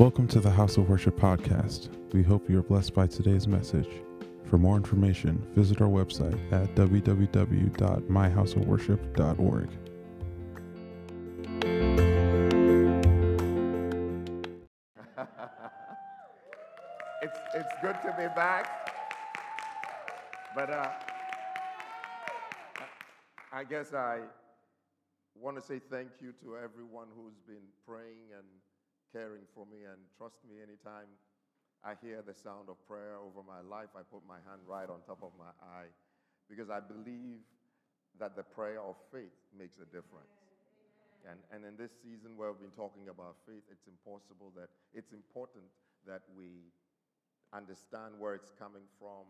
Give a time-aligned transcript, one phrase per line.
[0.00, 1.90] Welcome to the House of Worship podcast.
[2.14, 3.86] We hope you are blessed by today's message.
[4.46, 9.68] For more information, visit our website at www.myhouseofworship.org.
[17.20, 18.90] it's, it's good to be back.
[20.54, 20.88] But uh,
[23.52, 24.20] I guess I
[25.38, 28.46] want to say thank you to everyone who's been praying and
[29.12, 29.84] caring for me.
[29.86, 31.10] And trust me, anytime
[31.84, 35.02] I hear the sound of prayer over my life, I put my hand right on
[35.06, 35.90] top of my eye
[36.48, 37.42] because I believe
[38.18, 40.34] that the prayer of faith makes a difference.
[41.28, 45.12] And, and in this season where we've been talking about faith, it's impossible that it's
[45.12, 45.68] important
[46.08, 46.72] that we
[47.52, 49.28] understand where it's coming from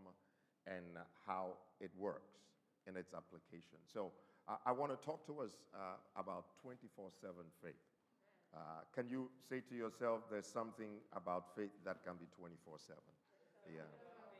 [0.66, 2.38] and how it works
[2.86, 3.78] in its application.
[3.92, 4.12] So
[4.46, 7.89] I, I want to talk to us uh, about 24 7 faith.
[8.54, 12.98] Uh, can you say to yourself, there's something about faith that can be 24 7?
[13.70, 13.86] Yeah.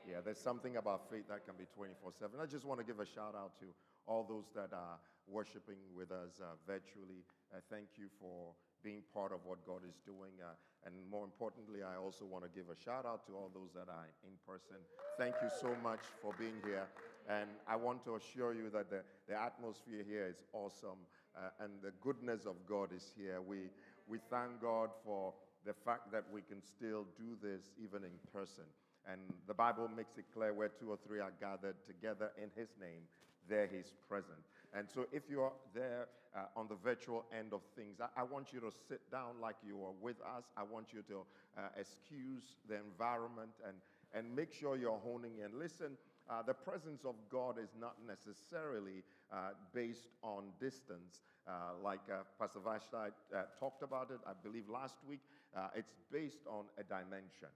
[0.08, 2.41] Yeah, there's something about faith that can be 24 7.
[2.41, 3.67] I just want to give a shout out to
[4.06, 7.22] all those that are worshiping with us uh, virtually.
[7.55, 8.50] Uh, thank you for
[8.83, 10.33] being part of what God is doing.
[10.41, 13.70] Uh, and more importantly, I also want to give a shout out to all those
[13.77, 14.80] that are in person.
[15.19, 16.89] Thank you so much for being here.
[17.28, 21.05] And I want to assure you that the, the atmosphere here is awesome
[21.36, 23.41] uh, and the goodness of God is here.
[23.41, 23.70] We,
[24.11, 25.33] we thank God for
[25.64, 28.64] the fact that we can still do this even in person.
[29.11, 32.69] And the Bible makes it clear where two or three are gathered together in His
[32.80, 33.02] name,
[33.48, 34.39] there He's present.
[34.75, 38.52] And so, if you're there uh, on the virtual end of things, I, I, want
[38.52, 40.45] you to sit down like you are with us.
[40.56, 41.22] I want you to
[41.58, 43.77] uh, excuse the environment and,
[44.14, 45.58] and make sure you're honing in.
[45.58, 45.97] Listen,
[46.31, 52.23] uh, the presence of God is not necessarily uh, based on distance, uh, like uh,
[52.39, 55.20] Pastor Vashti uh, talked about it, I believe, last week.
[55.56, 57.48] Uh, it's based on a dimension,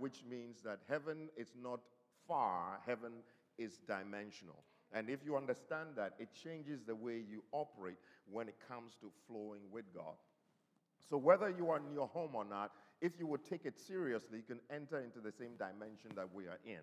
[0.00, 1.80] which means that heaven is not
[2.26, 3.12] far, heaven
[3.58, 4.64] is dimensional.
[4.92, 7.98] And if you understand that, it changes the way you operate
[8.30, 10.14] when it comes to flowing with God.
[11.08, 14.38] So, whether you are in your home or not, if you would take it seriously,
[14.38, 16.80] you can enter into the same dimension that we are in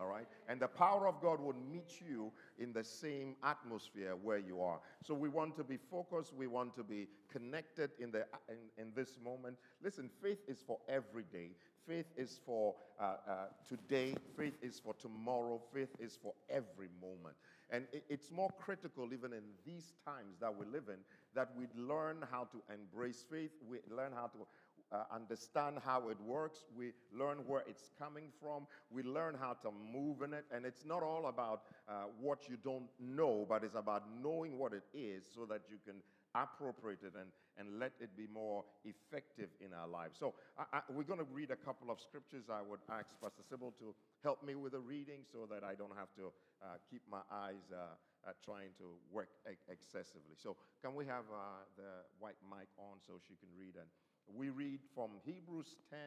[0.00, 0.26] all right?
[0.48, 4.80] And the power of God will meet you in the same atmosphere where you are.
[5.02, 8.92] So we want to be focused, we want to be connected in, the, in, in
[8.94, 9.56] this moment.
[9.82, 11.50] Listen, faith is for every day.
[11.86, 13.34] Faith is for uh, uh,
[13.68, 14.14] today.
[14.36, 15.60] Faith is for tomorrow.
[15.72, 17.36] Faith is for every moment.
[17.70, 20.98] And it, it's more critical, even in these times that we live in,
[21.34, 23.50] that we learn how to embrace faith.
[23.68, 24.46] We learn how to
[24.94, 26.64] uh, understand how it works.
[26.76, 28.66] We learn where it's coming from.
[28.90, 30.44] We learn how to move in it.
[30.54, 34.72] And it's not all about uh, what you don't know, but it's about knowing what
[34.72, 35.96] it is so that you can
[36.34, 40.16] appropriate it and, and let it be more effective in our lives.
[40.18, 42.44] So I, I, we're going to read a couple of scriptures.
[42.50, 45.94] I would ask Pastor Sybil to help me with the reading so that I don't
[45.96, 46.32] have to
[46.62, 47.94] uh, keep my eyes uh,
[48.26, 49.28] uh, trying to work
[49.70, 50.34] excessively.
[50.34, 53.86] So can we have uh, the white mic on so she can read and
[54.32, 55.98] we read from Hebrews 10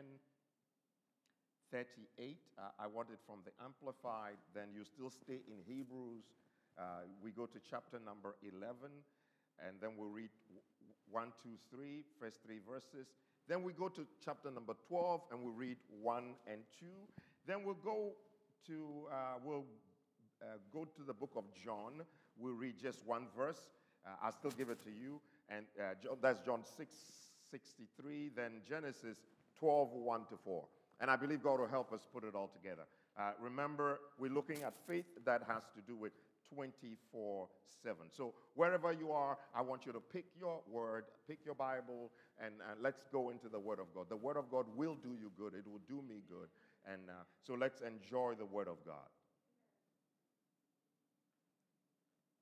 [1.72, 2.38] 38.
[2.58, 4.38] Uh, I want it from the Amplified.
[4.56, 6.24] Then you still stay in Hebrews.
[6.78, 8.78] Uh, we go to chapter number 11,
[9.60, 10.30] and then we'll read
[11.12, 13.08] 1, 2, 3, first three verses.
[13.48, 16.86] Then we go to chapter number 12, and we read 1 and 2.
[17.48, 18.12] Then we'll go
[18.68, 19.66] to, uh, we'll
[20.42, 22.06] uh, go to the book of John.
[22.38, 23.70] We'll read just one verse.
[24.06, 25.20] Uh, I'll still give it to you.
[25.50, 26.94] And uh, that's John 6,
[27.50, 29.18] 63, then Genesis
[29.60, 30.66] 12, 1 to 4.
[31.00, 32.84] And I believe God will help us put it all together.
[33.20, 36.12] Uh, remember, we're looking at faith that has to do with
[36.54, 37.48] 24
[37.84, 37.96] 7.
[38.16, 42.12] So, wherever you are, I want you to pick your word, pick your Bible,
[42.44, 44.06] and uh, let's go into the Word of God.
[44.10, 46.50] The Word of God will do you good, it will do me good.
[46.92, 49.10] And uh, so, let's enjoy the Word of God.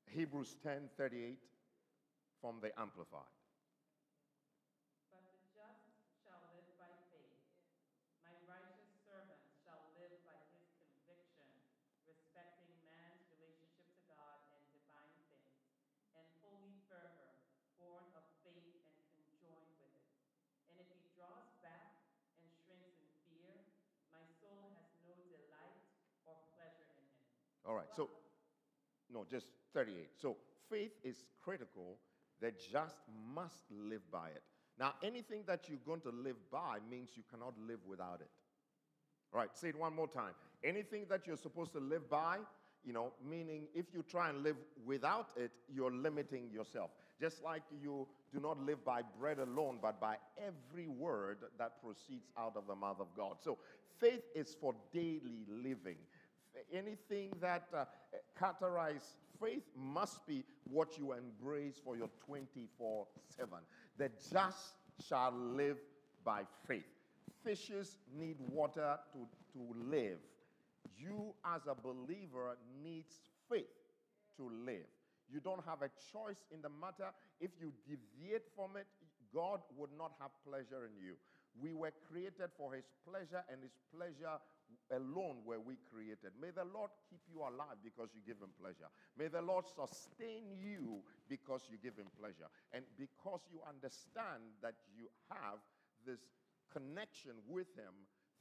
[0.08, 1.38] Hebrews 10 38
[2.42, 3.22] from the Amplified.
[27.68, 28.10] All right, so,
[29.12, 30.10] no, just 38.
[30.22, 30.38] So
[30.70, 31.98] faith is critical.
[32.42, 32.98] The just
[33.34, 34.44] must live by it.
[34.78, 38.30] Now, anything that you're going to live by means you cannot live without it.
[39.34, 40.34] All right, say it one more time.
[40.64, 42.38] Anything that you're supposed to live by,
[42.84, 46.92] you know, meaning if you try and live without it, you're limiting yourself.
[47.20, 52.28] Just like you do not live by bread alone, but by every word that proceeds
[52.38, 53.38] out of the mouth of God.
[53.42, 53.58] So
[54.00, 55.98] faith is for daily living.
[56.74, 57.86] Anything that uh,
[58.38, 63.50] characterizes faith must be what you embrace for your 24 7.
[63.98, 64.76] The just
[65.08, 65.78] shall live
[66.24, 66.84] by faith.
[67.44, 69.20] Fishes need water to,
[69.54, 70.18] to live.
[70.98, 73.14] You, as a believer, needs
[73.50, 73.66] faith
[74.38, 74.88] to live.
[75.32, 77.12] You don't have a choice in the matter.
[77.40, 78.88] If you deviate from it,
[79.34, 81.16] God would not have pleasure in you.
[81.60, 84.40] We were created for His pleasure, and His pleasure
[84.92, 86.34] alone were we created.
[86.40, 88.90] May the Lord keep you alive because you give Him pleasure.
[89.18, 92.50] May the Lord sustain you because you give Him pleasure.
[92.74, 95.60] And because you understand that you have
[96.06, 96.20] this
[96.72, 97.94] connection with Him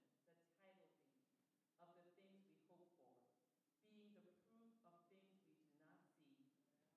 [1.60, 3.12] the title deed of the things we hope for,
[3.92, 6.48] being the proof of things we do not see,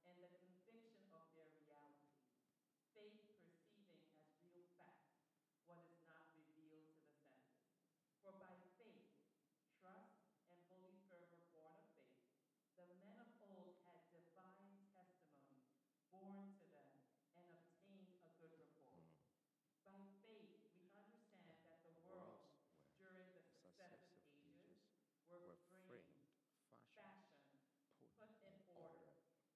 [0.07, 2.15] and the conviction of their reality.
[2.95, 5.11] Faith perceiving as real fact
[5.67, 7.67] what is not revealed to the senses.
[8.23, 9.11] For by faith,
[9.83, 12.23] trust and holy fervor born of faith,
[12.79, 15.65] the men of old had divine testimony
[16.13, 16.93] born to them
[17.37, 19.13] and obtained a good report.
[19.85, 22.53] By faith, we understand that the worlds
[22.97, 24.79] during the successive ages
[25.29, 26.29] were framed,
[26.97, 27.61] fashioned,
[27.99, 28.13] put
[28.45, 29.13] in order,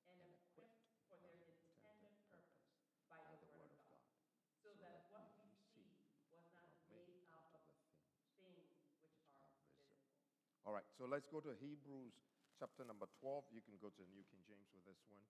[0.09, 2.69] and equipped for their intended purpose
[3.09, 4.13] by the word of God,
[4.61, 5.93] so that what we see
[6.33, 7.65] was not made out of
[8.37, 10.01] things which are visible.
[10.69, 12.13] All right, so let's go to Hebrews
[12.61, 13.57] chapter number 12.
[13.57, 15.25] You can go to the New King James with this one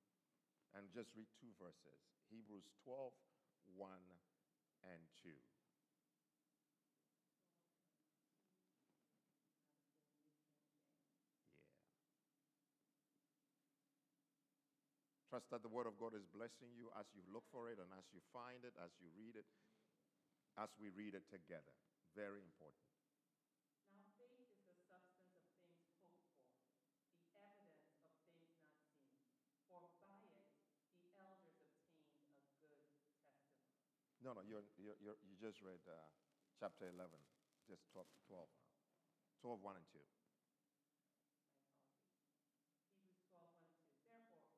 [0.75, 3.14] and just read two verses Hebrews 12,
[3.79, 3.87] 1
[4.90, 5.31] and 2.
[5.31, 5.38] Yeah.
[15.31, 17.94] Trust that the Word of God is blessing you as you look for it and
[17.94, 19.46] as you find it, as you read it,
[20.58, 21.79] as we read it together.
[22.19, 22.82] Very important.
[23.94, 26.61] Now faith is the substance of things hoped for,
[27.25, 28.44] the evidence of things not
[28.76, 29.08] seen.
[29.64, 30.44] For by it
[31.00, 33.32] the elders obtained a good testimony.
[34.29, 35.97] No, no, you're, you're, you're, you just read uh,
[36.61, 37.01] chapter 11,
[37.65, 38.45] just 12, 12,
[39.41, 40.05] 12, 1 and 2.
[43.33, 43.49] My
[44.05, 44.53] apologies.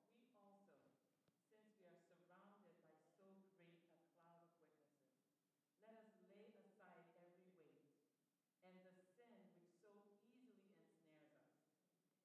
[1.54, 2.66] Hebrews 12, 1 and 2.
[2.66, 5.38] Therefore, we also, since we are surrounded by so great a cloud of witnesses,
[5.86, 7.86] let us lay aside every weight
[8.66, 11.46] and the sin which so easily ensnares us,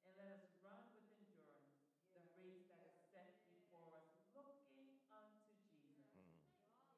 [0.01, 1.77] and let us run with endurance
[2.09, 6.41] the race that is set before us, looking unto Jesus,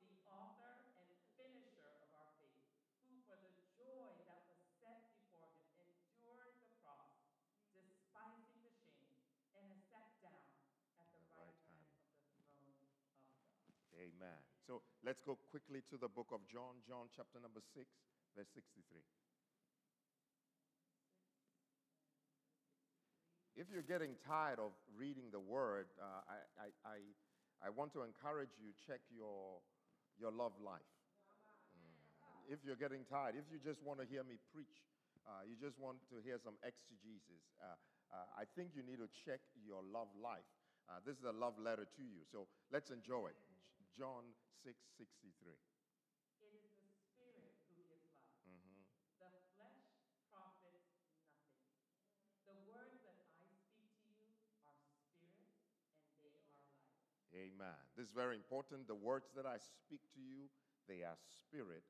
[0.08, 2.64] the author and finisher of our faith,
[3.08, 7.12] who for the joy that was set before him endured the cross,
[7.74, 9.20] despising the shame,
[9.58, 10.48] and has sat down
[11.02, 14.07] at the right hand of the throne of God.
[14.18, 14.42] Amen.
[14.66, 17.86] So let's go quickly to the book of John, John chapter number 6,
[18.34, 18.98] verse 63.
[23.54, 26.98] If you're getting tired of reading the word, uh, I, I, I,
[27.62, 29.62] I want to encourage you check your,
[30.18, 30.90] your love life.
[31.78, 32.58] Mm.
[32.58, 34.82] If you're getting tired, if you just want to hear me preach,
[35.30, 37.78] uh, you just want to hear some exegesis, uh,
[38.10, 40.50] uh, I think you need to check your love life.
[40.90, 42.26] Uh, this is a love letter to you.
[42.34, 43.38] So let's enjoy it.
[43.98, 44.30] John
[44.62, 45.58] 6 63.
[46.38, 48.38] It is the Spirit who gives life.
[48.46, 48.86] Mm-hmm.
[49.18, 49.82] The flesh
[50.30, 51.26] profits nothing.
[52.46, 55.34] The words that I speak to you are spirit and
[56.22, 56.78] they are life.
[57.34, 57.78] Amen.
[57.96, 58.88] This is very important.
[58.88, 60.50] The words that I speak to you,
[60.88, 61.84] they are spirit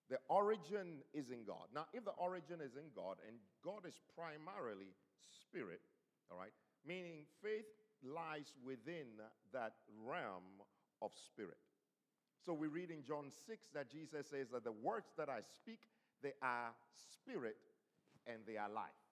[0.08, 1.66] The origin is in God.
[1.74, 4.94] Now, if the origin is in God and God is primarily
[5.26, 5.80] spirit,
[6.30, 6.52] all right,
[6.86, 7.66] meaning faith
[8.04, 9.18] lies within
[9.52, 9.74] that
[10.04, 10.62] realm
[11.02, 11.58] of spirit.
[12.44, 15.80] So we read in John 6 that Jesus says that the words that I speak,
[16.22, 17.56] they are spirit
[18.26, 19.02] and they are life.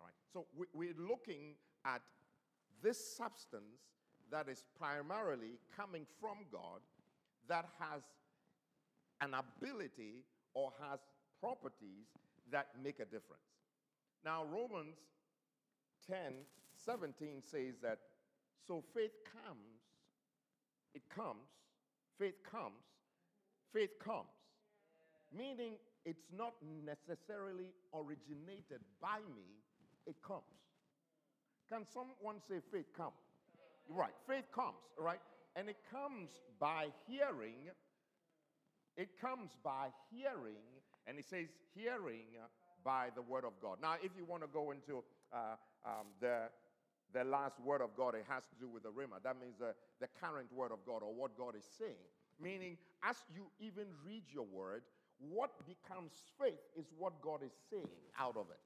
[0.00, 0.14] All right.
[0.32, 1.54] So we, we're looking
[1.86, 2.02] at
[2.82, 3.80] this substance
[4.30, 6.80] that is primarily coming from God
[7.48, 8.02] that has
[9.20, 10.24] an ability
[10.54, 11.00] or has
[11.40, 12.06] properties
[12.50, 13.42] that make a difference.
[14.24, 14.96] Now, Romans
[16.08, 16.16] 10
[16.84, 17.98] 17 says that
[18.66, 19.80] so faith comes,
[20.94, 21.48] it comes,
[22.18, 22.82] faith comes,
[23.72, 24.26] faith comes.
[25.36, 25.74] Meaning
[26.04, 29.46] it's not necessarily originated by me,
[30.06, 30.42] it comes.
[31.70, 33.12] Can someone say faith comes?
[33.88, 35.20] Right, faith comes, right?
[35.54, 36.30] And it comes
[36.60, 37.70] by hearing.
[38.96, 40.64] It comes by hearing,
[41.06, 42.26] and it says hearing
[42.84, 43.78] by the word of God.
[43.82, 46.48] Now, if you want to go into uh, um, the
[47.12, 49.22] the last word of God, it has to do with the Rhema.
[49.22, 49.74] That means the
[50.20, 51.94] current word of God or what God is saying.
[52.40, 54.82] Meaning, as you even read your word,
[55.18, 58.60] what becomes faith is what God is saying out of it.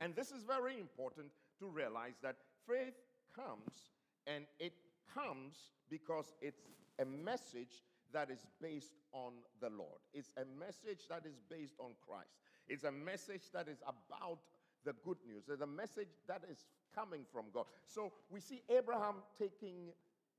[0.00, 2.36] And this is very important to realize that
[2.66, 2.94] faith
[3.34, 3.90] comes
[4.26, 4.72] and it
[5.12, 5.56] comes
[5.88, 6.62] because it's
[6.98, 10.00] a message that is based on the Lord.
[10.14, 12.30] It's a message that is based on Christ.
[12.68, 14.38] It's a message that is about
[14.84, 15.44] the good news.
[15.48, 17.66] It's a message that is coming from God.
[17.86, 19.92] So we see Abraham taking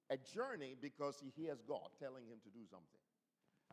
[0.10, 3.04] a journey because he hears God telling him to do something.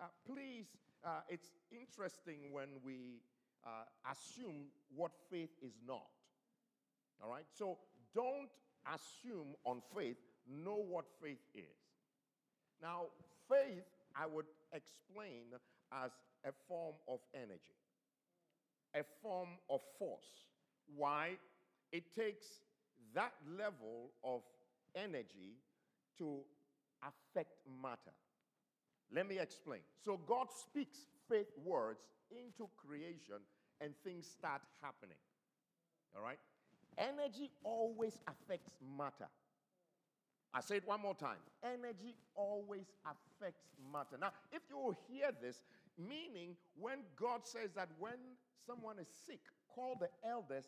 [0.00, 0.66] Uh, please,
[1.04, 3.22] uh, it's interesting when we
[3.64, 6.10] uh, assume what faith is not.
[7.22, 7.46] All right?
[7.52, 7.78] So
[8.14, 8.48] don't
[8.86, 10.16] assume on faith,
[10.48, 11.78] know what faith is.
[12.82, 13.06] Now,
[13.48, 13.84] faith,
[14.16, 15.44] I would explain
[15.92, 16.10] as
[16.44, 17.78] a form of energy,
[18.94, 20.46] a form of force.
[20.94, 21.38] Why?
[21.92, 22.46] It takes
[23.14, 24.42] that level of
[24.94, 25.56] energy
[26.18, 26.40] to
[27.02, 27.52] affect
[27.82, 28.14] matter.
[29.12, 29.80] Let me explain.
[30.04, 33.40] So, God speaks faith words into creation
[33.80, 35.16] and things start happening.
[36.16, 36.38] All right?
[36.98, 39.28] Energy always affects matter.
[40.52, 41.38] I say it one more time.
[41.64, 44.16] Energy always affects matter.
[44.20, 45.62] Now, if you hear this,
[45.98, 48.14] meaning when God says that when
[48.66, 49.40] someone is sick,
[49.74, 50.66] call the elders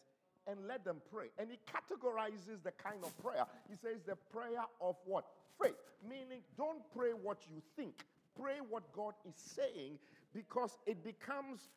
[0.49, 1.27] and let them pray.
[1.39, 3.45] And he categorizes the kind of prayer.
[3.69, 5.25] He says the prayer of what?
[5.63, 5.77] Faith.
[6.03, 8.05] Meaning, don't pray what you think,
[8.41, 9.99] pray what God is saying
[10.35, 11.71] because it becomes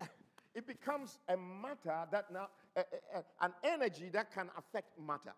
[0.54, 2.48] it becomes a matter that now
[3.40, 5.32] an energy that can affect matter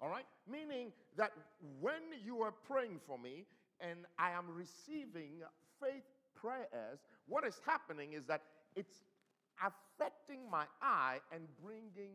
[0.00, 1.32] all right meaning that
[1.80, 3.44] when you are praying for me
[3.80, 5.42] and i am receiving
[5.80, 6.04] faith
[6.34, 8.42] prayers what is happening is that
[8.76, 9.04] it's
[9.62, 12.10] affecting my eye and bringing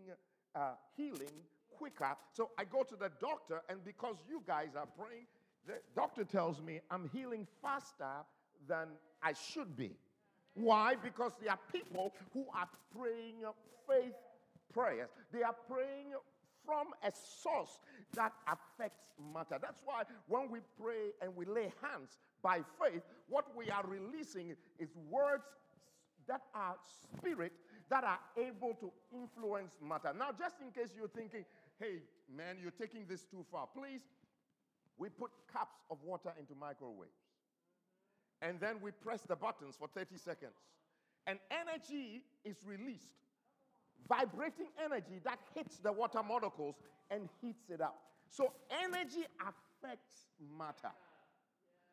[0.55, 1.33] uh, healing
[1.77, 2.15] quicker.
[2.31, 5.25] So I go to the doctor, and because you guys are praying,
[5.67, 8.23] the doctor tells me I'm healing faster
[8.67, 8.87] than
[9.21, 9.91] I should be.
[10.53, 10.95] Why?
[10.95, 13.43] Because there are people who are praying
[13.87, 14.13] faith
[14.75, 15.09] prayers.
[15.31, 16.11] They are praying
[16.65, 17.79] from a source
[18.15, 19.57] that affects matter.
[19.61, 24.55] That's why when we pray and we lay hands by faith, what we are releasing
[24.79, 25.45] is words
[26.27, 26.75] that are
[27.17, 27.53] spirit
[27.89, 30.11] that are able to influence matter.
[30.17, 31.45] Now, just in case you're thinking,
[31.79, 32.01] hey,
[32.35, 34.01] man, you're taking this too far, please,
[34.97, 37.11] we put cups of water into microwaves.
[38.41, 40.55] And then we press the buttons for 30 seconds.
[41.27, 43.24] And energy is released.
[44.07, 46.75] Vibrating energy that hits the water molecules
[47.09, 47.95] and heats it up.
[48.29, 50.93] So energy affects matter.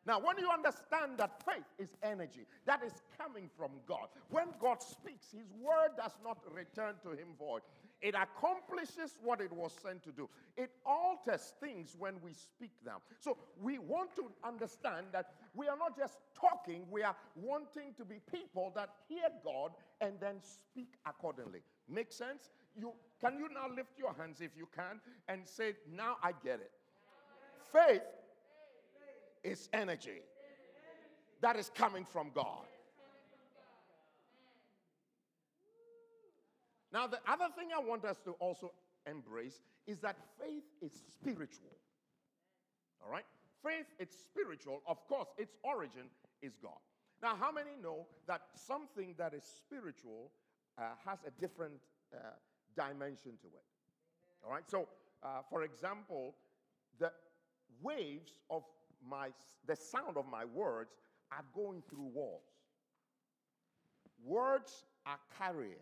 [0.05, 4.81] Now, when you understand that faith is energy that is coming from God, when God
[4.81, 7.61] speaks, His word does not return to Him void.
[8.01, 10.29] It accomplishes what it was sent to do.
[10.57, 12.97] It alters things when we speak them.
[13.21, 18.03] So we want to understand that we are not just talking, we are wanting to
[18.03, 21.61] be people that hear God and then speak accordingly.
[21.87, 22.49] Make sense?
[22.75, 26.59] you can you now lift your hands if you can and say, Now I get
[26.59, 26.71] it.
[27.71, 28.01] Faith
[29.43, 30.21] is energy
[31.41, 32.65] that is coming from God.
[36.91, 38.71] Now, the other thing I want us to also
[39.09, 41.75] embrace is that faith is spiritual.
[43.03, 43.25] All right?
[43.65, 44.83] Faith is spiritual.
[44.87, 46.03] Of course, its origin
[46.43, 46.77] is God.
[47.21, 50.29] Now, how many know that something that is spiritual
[50.77, 51.73] uh, has a different
[52.13, 52.17] uh,
[52.75, 53.65] dimension to it?
[54.45, 54.69] All right?
[54.69, 54.87] So,
[55.21, 56.35] uh, for example,
[56.99, 57.11] the
[57.81, 58.63] waves of
[59.07, 59.29] my,
[59.67, 60.91] the sound of my words
[61.31, 62.43] are going through walls.
[64.23, 65.77] Words are carriers.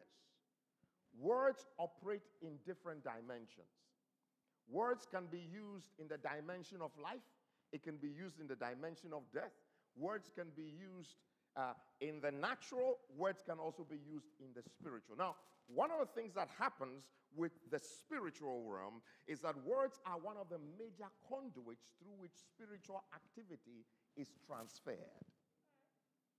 [1.19, 3.67] Words operate in different dimensions.
[4.69, 7.27] Words can be used in the dimension of life,
[7.71, 9.51] it can be used in the dimension of death.
[9.97, 11.15] Words can be used
[11.57, 15.15] uh, in the natural, words can also be used in the spiritual.
[15.17, 15.35] Now,
[15.67, 17.03] one of the things that happens
[17.35, 22.31] with the spiritual realm is that words are one of the major conduits through which
[22.35, 23.85] spiritual activity
[24.17, 24.97] is transferred.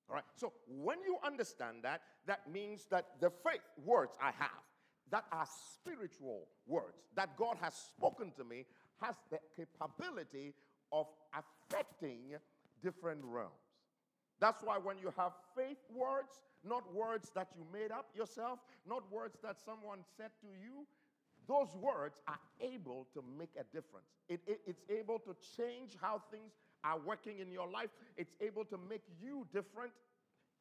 [0.08, 4.62] All right, so when you understand that, that means that the faith words I have
[5.10, 8.64] that are spiritual words that God has spoken to me
[9.00, 10.54] has the capability
[10.90, 12.36] of affecting
[12.82, 13.52] different realms.
[14.42, 19.04] That's why when you have faith words, not words that you made up yourself, not
[19.08, 20.84] words that someone said to you,
[21.46, 24.10] those words are able to make a difference.
[24.28, 27.90] It, it, it's able to change how things are working in your life.
[28.16, 29.92] It's able to make you different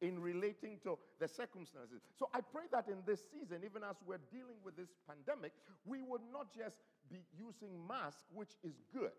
[0.00, 2.02] in relating to the circumstances.
[2.16, 5.50] So I pray that in this season, even as we're dealing with this pandemic,
[5.84, 6.76] we would not just
[7.10, 9.10] be using mask, which is good,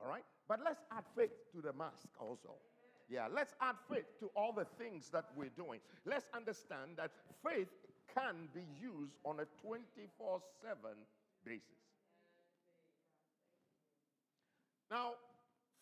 [0.00, 0.24] all right?
[0.48, 2.56] But let's add faith to the mask also.
[3.08, 5.80] Yeah, let's add faith to all the things that we're doing.
[6.04, 7.10] Let's understand that
[7.42, 7.68] faith
[8.14, 10.76] can be used on a 24 7
[11.44, 11.62] basis.
[14.90, 15.12] Now,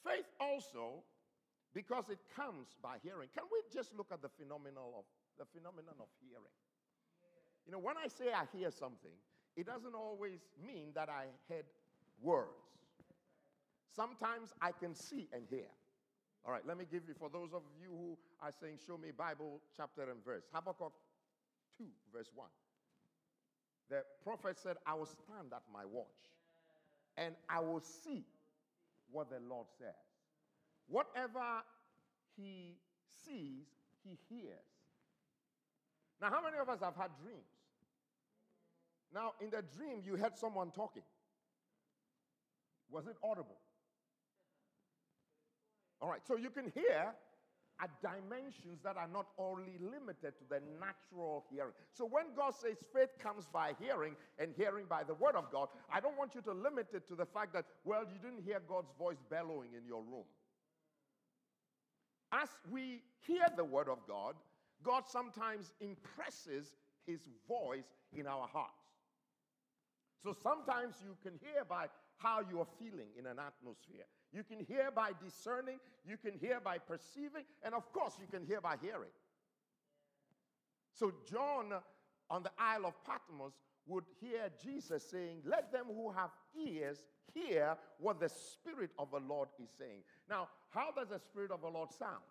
[0.04, 1.02] faith also
[1.74, 3.28] because it comes by hearing.
[3.34, 5.04] Can we just look at the phenomenon of
[5.38, 6.56] the phenomenon of hearing?
[7.66, 9.12] You know, when I say I hear something,
[9.56, 11.66] it doesn't always mean that I heard
[12.22, 12.48] words.
[13.94, 15.68] Sometimes I can see and hear.
[16.46, 19.08] All right, let me give you, for those of you who are saying, show me
[19.10, 20.44] Bible chapter and verse.
[20.52, 20.92] Habakkuk
[21.76, 22.46] 2, verse 1.
[23.90, 26.06] The prophet said, I will stand at my watch
[27.16, 28.24] and I will see
[29.10, 29.94] what the Lord says.
[30.88, 31.62] Whatever
[32.36, 32.76] he
[33.24, 33.66] sees,
[34.04, 34.70] he hears.
[36.20, 37.42] Now, how many of us have had dreams?
[39.12, 41.02] Now, in the dream, you heard someone talking.
[42.90, 43.58] Was it audible?
[46.00, 47.14] All right, so you can hear
[47.82, 51.72] at dimensions that are not only limited to the natural hearing.
[51.92, 55.68] So when God says faith comes by hearing and hearing by the word of God,
[55.92, 58.60] I don't want you to limit it to the fact that, well, you didn't hear
[58.66, 60.24] God's voice bellowing in your room.
[62.32, 64.34] As we hear the word of God,
[64.82, 66.72] God sometimes impresses
[67.06, 68.72] his voice in our hearts.
[70.22, 71.86] So sometimes you can hear by
[72.18, 74.04] how you are feeling in an atmosphere.
[74.32, 78.46] You can hear by discerning, you can hear by perceiving, and of course, you can
[78.46, 79.10] hear by hearing.
[80.92, 81.72] So, John
[82.30, 83.52] on the Isle of Patmos
[83.86, 86.30] would hear Jesus saying, Let them who have
[86.66, 90.02] ears hear what the Spirit of the Lord is saying.
[90.28, 92.24] Now, how does the Spirit of the Lord sound?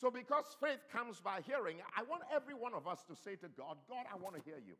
[0.00, 3.48] So, because faith comes by hearing, I want every one of us to say to
[3.48, 4.72] God, God, I want to hear you.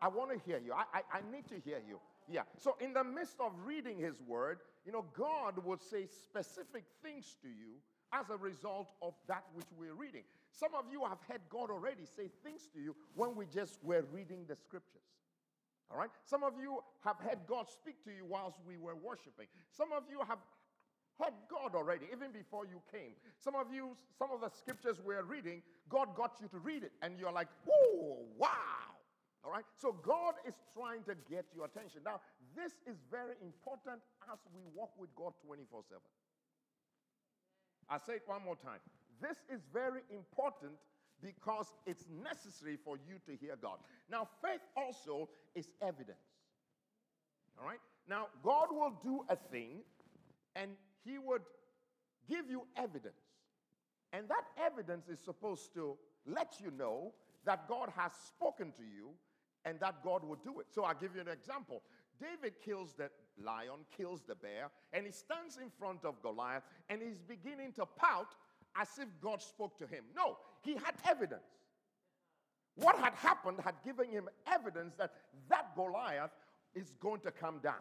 [0.00, 0.72] I want to hear you.
[0.72, 1.98] I, I, I, need to hear you.
[2.28, 2.42] Yeah.
[2.58, 7.36] So, in the midst of reading His Word, you know, God would say specific things
[7.42, 7.80] to you
[8.12, 10.22] as a result of that which we're reading.
[10.50, 14.04] Some of you have heard God already say things to you when we just were
[14.12, 15.02] reading the scriptures.
[15.90, 16.10] All right?
[16.24, 19.46] Some of you have heard God speak to you whilst we were worshiping.
[19.70, 20.38] Some of you have
[21.18, 23.12] heard God already, even before you came.
[23.38, 26.92] Some of you, some of the scriptures we're reading, God got you to read it,
[27.02, 28.48] and you're like, oh, wow.
[29.46, 29.64] All right?
[29.80, 32.00] So God is trying to get your attention.
[32.04, 32.20] Now,
[32.56, 36.02] this is very important as we walk with God 24 7.
[37.88, 38.80] I say it one more time.
[39.22, 40.72] This is very important
[41.22, 43.78] because it's necessary for you to hear God.
[44.10, 46.26] Now, faith also is evidence.
[47.60, 47.78] All right?
[48.08, 49.82] Now, God will do a thing
[50.56, 50.72] and
[51.04, 51.42] He would
[52.28, 53.22] give you evidence.
[54.12, 57.12] And that evidence is supposed to let you know
[57.44, 59.10] that God has spoken to you
[59.66, 60.66] and that God will do it.
[60.72, 61.82] So I'll give you an example.
[62.18, 67.02] David kills the lion, kills the bear, and he stands in front of Goliath and
[67.02, 68.34] he's beginning to pout
[68.80, 70.04] as if God spoke to him.
[70.16, 71.42] No, he had evidence.
[72.76, 75.12] What had happened had given him evidence that
[75.50, 76.30] that Goliath
[76.74, 77.74] is going to come down.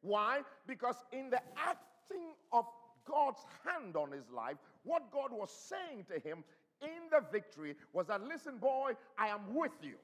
[0.00, 0.40] Why?
[0.66, 2.64] Because in the acting of
[3.04, 6.44] God's hand on his life, what God was saying to him
[6.80, 9.96] in the victory was that, listen, boy, I am with you.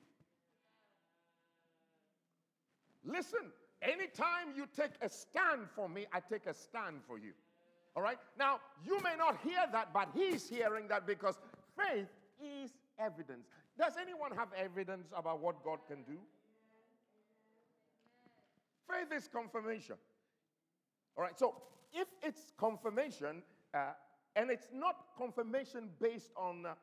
[3.04, 7.32] Listen, anytime you take a stand for me, I take a stand for you.
[7.96, 8.18] All right?
[8.38, 11.38] Now, you may not hear that, but he's hearing that because
[11.76, 12.08] faith
[12.40, 13.46] is evidence.
[13.78, 16.18] Does anyone have evidence about what God can do?
[18.88, 19.96] Faith is confirmation.
[21.16, 21.54] All right, so
[21.92, 23.42] if it's confirmation,
[23.74, 23.92] uh,
[24.36, 26.74] and it's not confirmation based on uh,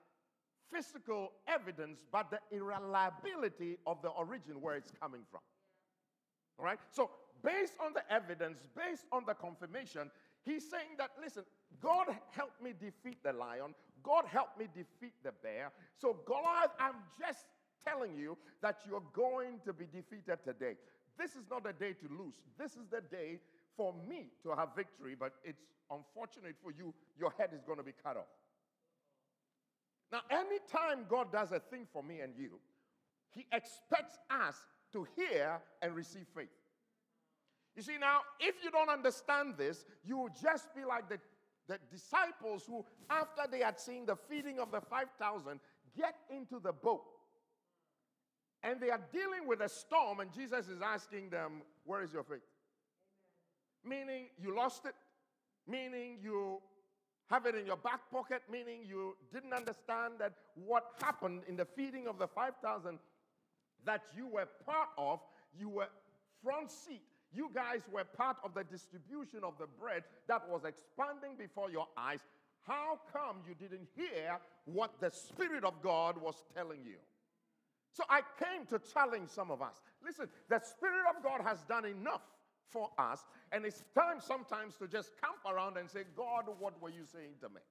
[0.71, 5.41] physical evidence, but the irreliability of the origin where it's coming from.
[6.59, 7.11] All right, so
[7.43, 10.09] based on the evidence, based on the confirmation,
[10.43, 11.43] he's saying that, listen,
[11.81, 15.71] God helped me defeat the lion, God helped me defeat the bear.
[15.97, 17.45] So, God, I'm just
[17.85, 20.75] telling you that you're going to be defeated today.
[21.17, 22.35] This is not a day to lose.
[22.57, 23.39] This is the day
[23.75, 27.83] for me to have victory, but it's unfortunate for you, your head is going to
[27.83, 28.25] be cut off.
[30.11, 32.59] Now, anytime God does a thing for me and you,
[33.31, 34.55] He expects us
[34.93, 36.49] to hear and receive faith.
[37.75, 41.19] You see, now, if you don't understand this, you will just be like the,
[41.67, 45.59] the disciples who, after they had seen the feeding of the 5,000,
[45.95, 47.03] get into the boat.
[48.63, 52.23] And they are dealing with a storm, and Jesus is asking them, Where is your
[52.23, 52.41] faith?
[53.85, 54.95] Meaning you lost it,
[55.67, 56.59] meaning you
[57.29, 61.65] have it in your back pocket, meaning you didn't understand that what happened in the
[61.65, 62.97] feeding of the 5,000
[63.87, 65.19] that you were part of,
[65.57, 65.87] you were
[66.43, 67.01] front seat.
[67.33, 71.87] You guys were part of the distribution of the bread that was expanding before your
[71.97, 72.19] eyes.
[72.65, 76.97] How come you didn't hear what the Spirit of God was telling you?
[77.91, 79.81] So I came to challenge some of us.
[80.05, 82.21] Listen, the Spirit of God has done enough
[82.69, 86.89] for us, and it's time sometimes to just camp around and say, God, what were
[86.89, 87.61] you saying to me?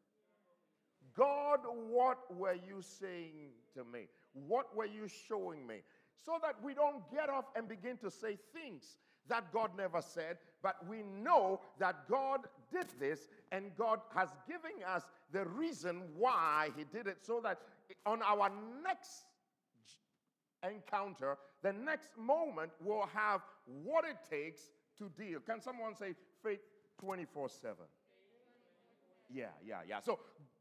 [1.16, 4.08] God, what were you saying to me?
[4.32, 5.76] What were you showing me?
[6.24, 8.96] So that we don't get off and begin to say things
[9.28, 12.40] that God never said, but we know that God
[12.72, 15.02] did this and God has given us
[15.32, 17.58] the reason why He did it so that
[18.04, 18.50] on our
[18.82, 19.24] next
[20.68, 23.42] encounter, the next moment, we'll have
[23.84, 25.40] what it takes to deal.
[25.40, 26.60] Can someone say faith
[27.00, 27.74] 24 7?
[29.32, 30.00] Yeah, yeah, yeah.
[30.00, 30.20] So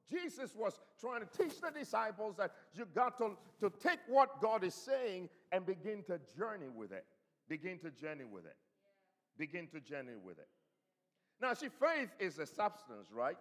[0.10, 4.64] Jesus was trying to teach the disciples that you got to, to take what God
[4.64, 7.06] is saying and begin to journey with it.
[7.50, 8.56] Begin to journey with it.
[9.38, 10.48] Begin to journey with it.
[11.42, 13.38] Now, see, faith is a substance, right?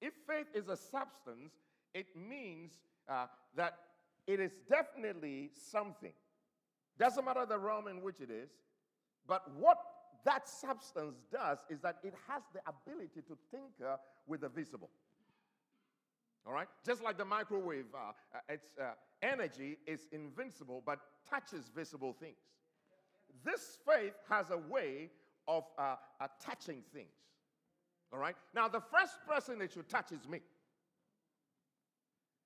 [0.00, 1.52] If faith is a substance,
[1.94, 2.72] it means
[3.08, 3.78] uh, that
[4.26, 6.12] it is definitely something.
[6.98, 8.50] Doesn't matter the realm in which it is,
[9.26, 9.78] but what
[10.24, 14.90] that substance does is that it has the ability to tinker with the visible.
[16.46, 16.68] All right?
[16.84, 22.36] Just like the microwave, uh, uh, its uh, energy is invincible but touches visible things.
[23.44, 25.10] This faith has a way
[25.48, 27.12] of uh, uh, touching things.
[28.12, 28.36] All right?
[28.54, 30.40] Now, the first person it should touch is me.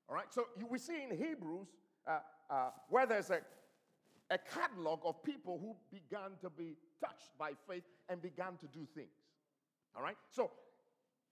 [0.09, 0.27] All right?
[0.31, 1.69] So you, we see in Hebrews
[2.07, 3.41] uh, where there's a
[4.31, 8.87] a catalog of people who began to be touched by faith and began to do
[8.95, 9.09] things.
[9.97, 10.17] All right?
[10.31, 10.51] So,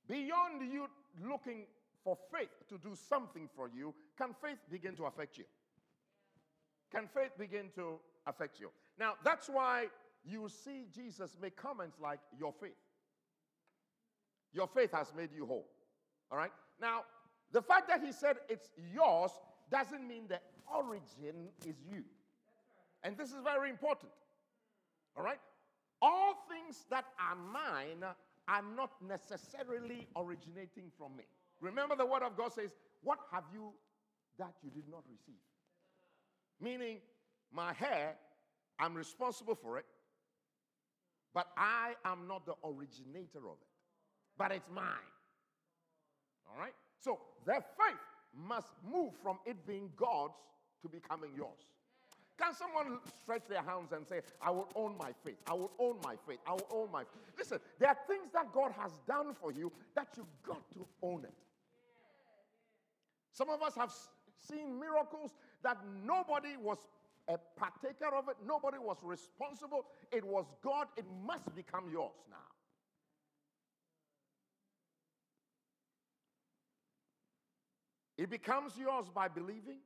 [0.08, 0.88] beyond you
[1.28, 1.66] looking
[2.02, 5.44] for faith to do something for you, can faith begin to affect you?
[6.90, 8.70] Can faith begin to affect you?
[8.98, 9.86] Now, that's why
[10.24, 12.76] you see Jesus make comments like, Your faith.
[14.52, 15.68] Your faith has made you whole.
[16.30, 16.52] All right?
[16.80, 17.02] Now,
[17.52, 19.30] the fact that he said it's yours
[19.70, 20.40] doesn't mean the
[20.72, 22.04] origin is you.
[23.06, 24.10] And this is very important.
[25.16, 25.38] All right?
[26.02, 28.04] All things that are mine
[28.48, 31.22] are not necessarily originating from me.
[31.60, 32.70] Remember, the Word of God says,
[33.04, 33.70] What have you
[34.40, 35.40] that you did not receive?
[36.60, 36.98] Meaning,
[37.52, 38.16] my hair,
[38.80, 39.86] I'm responsible for it,
[41.32, 43.68] but I am not the originator of it.
[44.36, 44.84] But it's mine.
[46.50, 46.74] All right?
[46.98, 48.00] So, their faith
[48.36, 50.34] must move from it being God's
[50.82, 51.75] to becoming yours.
[52.38, 55.38] Can someone stretch their hands and say, I will own my faith.
[55.46, 56.38] I will own my faith.
[56.46, 57.22] I will own my faith.
[57.38, 61.24] Listen, there are things that God has done for you that you've got to own
[61.24, 61.32] it.
[63.32, 63.92] Some of us have
[64.48, 66.78] seen miracles that nobody was
[67.28, 69.86] a partaker of it, nobody was responsible.
[70.12, 70.86] It was God.
[70.96, 72.36] It must become yours now.
[78.16, 79.78] It becomes yours by believing,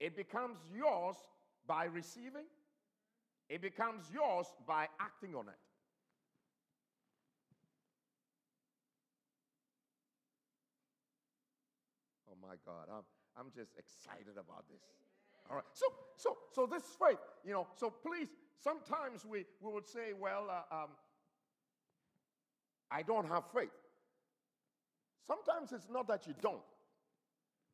[0.00, 1.16] it becomes yours
[1.66, 2.46] by receiving,
[3.48, 5.54] it becomes yours by acting on it.
[12.30, 13.04] Oh my God, I'm,
[13.36, 14.82] I'm just excited about this.
[15.50, 15.64] All right.
[15.72, 18.28] So, so, so this faith, you know, so please,
[18.62, 20.90] sometimes we, we would say, well, uh, um,
[22.90, 23.70] I don't have faith.
[25.26, 26.60] Sometimes it's not that you don't.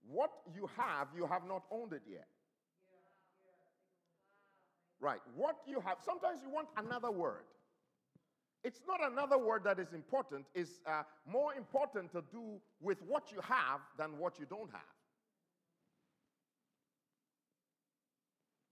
[0.08, 2.26] What you have, you have not owned it yet.
[5.00, 5.20] Right.
[5.34, 7.44] What you have, sometimes you want another word.
[8.62, 13.30] It's not another word that is important, it's uh, more important to do with what
[13.30, 14.80] you have than what you don't have.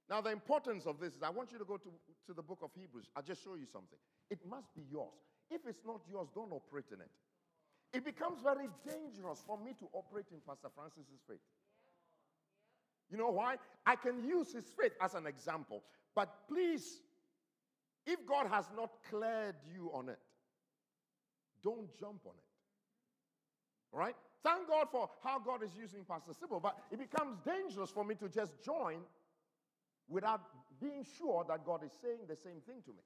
[0.08, 1.88] Now, the importance of this is I want you to go to,
[2.26, 3.06] to the book of Hebrews.
[3.16, 3.98] I'll just show you something.
[4.30, 5.12] It must be yours.
[5.50, 7.10] If it's not yours, don't operate in it.
[7.92, 11.40] It becomes very dangerous for me to operate in Pastor Francis's faith.
[13.10, 13.56] You know why?
[13.84, 15.82] I can use his faith as an example,
[16.14, 17.02] but please,
[18.06, 20.18] if God has not cleared you on it,
[21.62, 22.52] don't jump on it.
[23.92, 24.16] All right?
[24.42, 28.14] Thank God for how God is using Pastor Sybil, but it becomes dangerous for me
[28.16, 29.00] to just join
[30.08, 30.40] without
[30.80, 33.02] being sure that God is saying the same thing to me.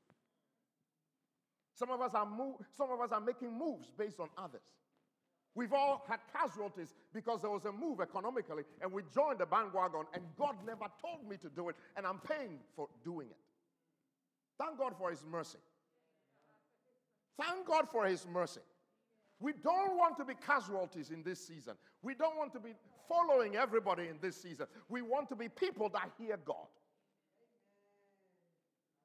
[1.77, 4.63] Some of us are move, some of us are making moves based on others.
[5.55, 10.05] We've all had casualties because there was a move economically and we joined the bandwagon
[10.15, 13.37] and God never told me to do it and I'm paying for doing it.
[14.59, 15.59] Thank God for his mercy.
[17.39, 18.61] Thank God for his mercy.
[19.39, 21.75] We don't want to be casualties in this season.
[22.03, 22.73] We don't want to be
[23.07, 24.67] following everybody in this season.
[24.89, 26.69] We want to be people that hear God.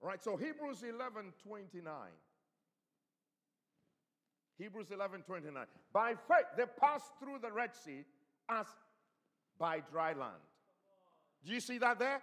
[0.02, 1.94] Right, so Hebrews 11 29.
[4.62, 5.66] Hebrews 11 29.
[5.92, 8.04] By faith, they passed through the Red Sea
[8.50, 8.68] as
[9.58, 10.42] by dry land.
[11.46, 12.22] Do you see that there?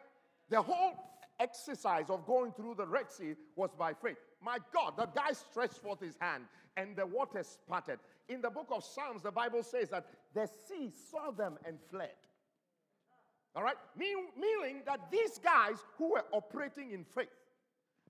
[0.48, 0.94] The whole
[1.40, 4.16] exercise of going through the Red Sea was by faith.
[4.42, 6.44] My God, the guy stretched forth his hand
[6.76, 7.98] and the water spattered.
[8.28, 12.10] In the book of Psalms, the Bible says that the sea saw them and fled.
[13.56, 13.76] All right?
[13.96, 17.28] Meaning that these guys who were operating in faith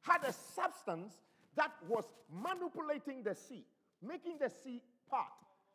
[0.02, 1.14] had a substance
[1.56, 3.64] that was manipulating the sea,
[4.02, 5.26] making the sea part.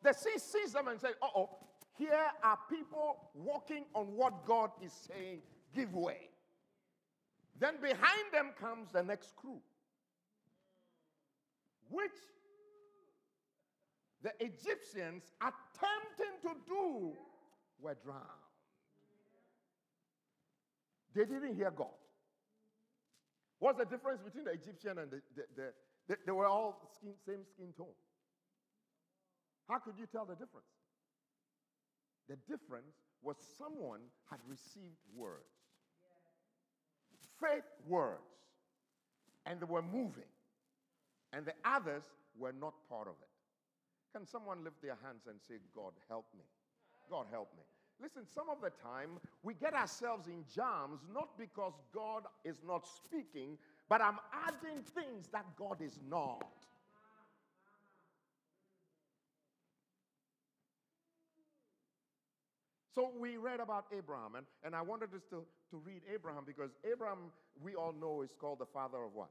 [0.02, 1.50] The sea sees them and says, uh oh,
[1.96, 5.40] here are people walking on what God is saying,
[5.74, 6.28] give way.
[7.58, 9.60] Then behind them comes the next crew,
[11.88, 12.10] which
[14.22, 17.12] the Egyptians attempting to do
[17.80, 18.22] were drowned.
[21.14, 21.86] They didn't hear God.
[23.60, 25.72] What's the difference between the Egyptian and the, the, the,
[26.08, 27.86] the they were all skin, same skin tone.
[29.68, 30.66] How could you tell the difference?
[32.28, 34.00] The difference was someone
[34.30, 35.44] had received words,
[37.40, 38.20] faith words,
[39.46, 40.30] and they were moving,
[41.32, 42.02] and the others
[42.38, 44.16] were not part of it.
[44.16, 46.44] Can someone lift their hands and say, God, help me?
[47.10, 47.62] God, help me.
[48.00, 52.86] Listen, some of the time we get ourselves in jams not because God is not
[52.86, 53.56] speaking,
[53.88, 56.44] but I'm adding things that God is not.
[62.94, 66.70] So we read about Abraham, and, and I wanted us to, to read Abraham because
[66.90, 69.30] Abraham, we all know, is called the father of what?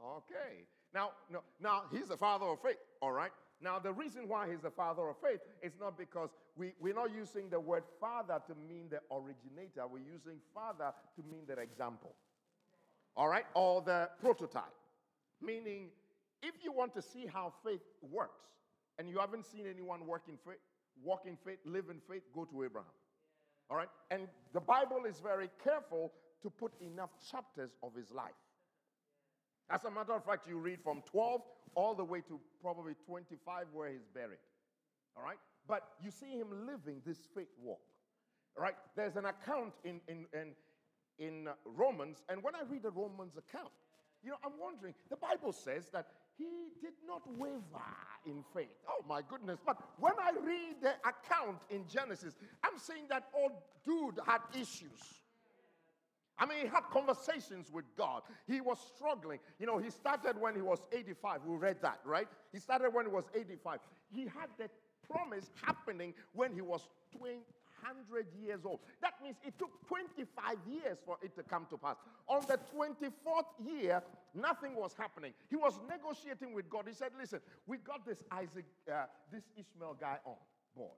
[0.00, 0.66] Okay.
[0.94, 3.32] Now, no, now he's the father of faith, all right?
[3.60, 7.12] Now, the reason why he's the father of faith is not because we, we're not
[7.12, 12.14] using the word father to mean the originator, we're using father to mean the example.
[13.16, 13.46] All right?
[13.54, 14.74] Or the prototype.
[15.40, 15.88] Meaning,
[16.42, 18.44] if you want to see how faith works,
[18.98, 20.60] and you haven't seen anyone work in faith,
[21.02, 22.90] walk in faith, live in faith, go to Abraham.
[23.70, 23.88] All right?
[24.10, 28.32] And the Bible is very careful to put enough chapters of his life.
[29.70, 31.40] As a matter of fact, you read from 12
[31.74, 34.38] all the way to probably 25 where he's buried.
[35.16, 35.38] All right?
[35.66, 37.80] But you see him living this faith walk.
[38.56, 38.74] All right?
[38.94, 40.52] There's an account in, in, in,
[41.18, 43.72] in uh, Romans, and when I read the Romans account,
[44.22, 47.60] you know, I'm wondering, the Bible says that he did not waver
[48.26, 48.74] in faith.
[48.88, 49.58] Oh my goodness.
[49.64, 53.52] But when I read the account in Genesis, I'm saying that old
[53.84, 55.00] dude had issues.
[56.36, 58.22] I mean, he had conversations with God.
[58.48, 59.38] He was struggling.
[59.60, 61.40] You know, he started when he was 85.
[61.46, 62.26] We read that, right?
[62.52, 63.78] He started when he was 85.
[64.10, 64.68] He had the
[65.08, 66.88] promise happening when he was
[67.84, 68.80] 200 years old.
[69.02, 71.96] That means it took 25 years for it to come to pass.
[72.28, 74.02] On the 24th year,
[74.34, 75.32] nothing was happening.
[75.50, 76.84] He was negotiating with God.
[76.88, 80.36] He said, Listen, we got this Isaac, uh, this Ishmael guy on
[80.76, 80.92] board.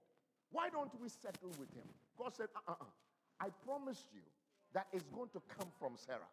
[0.53, 1.89] Why don't we settle with him?
[2.19, 2.85] God said, uh uh
[3.39, 4.23] I promised you
[4.73, 6.31] that it's going to come from Sarah.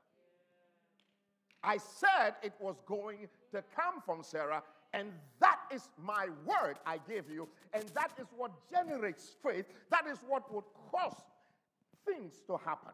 [1.63, 4.63] I said it was going to come from Sarah,
[4.93, 9.65] and that is my word I gave you, and that is what generates faith.
[9.91, 11.15] That is what would cause
[12.05, 12.93] things to happen.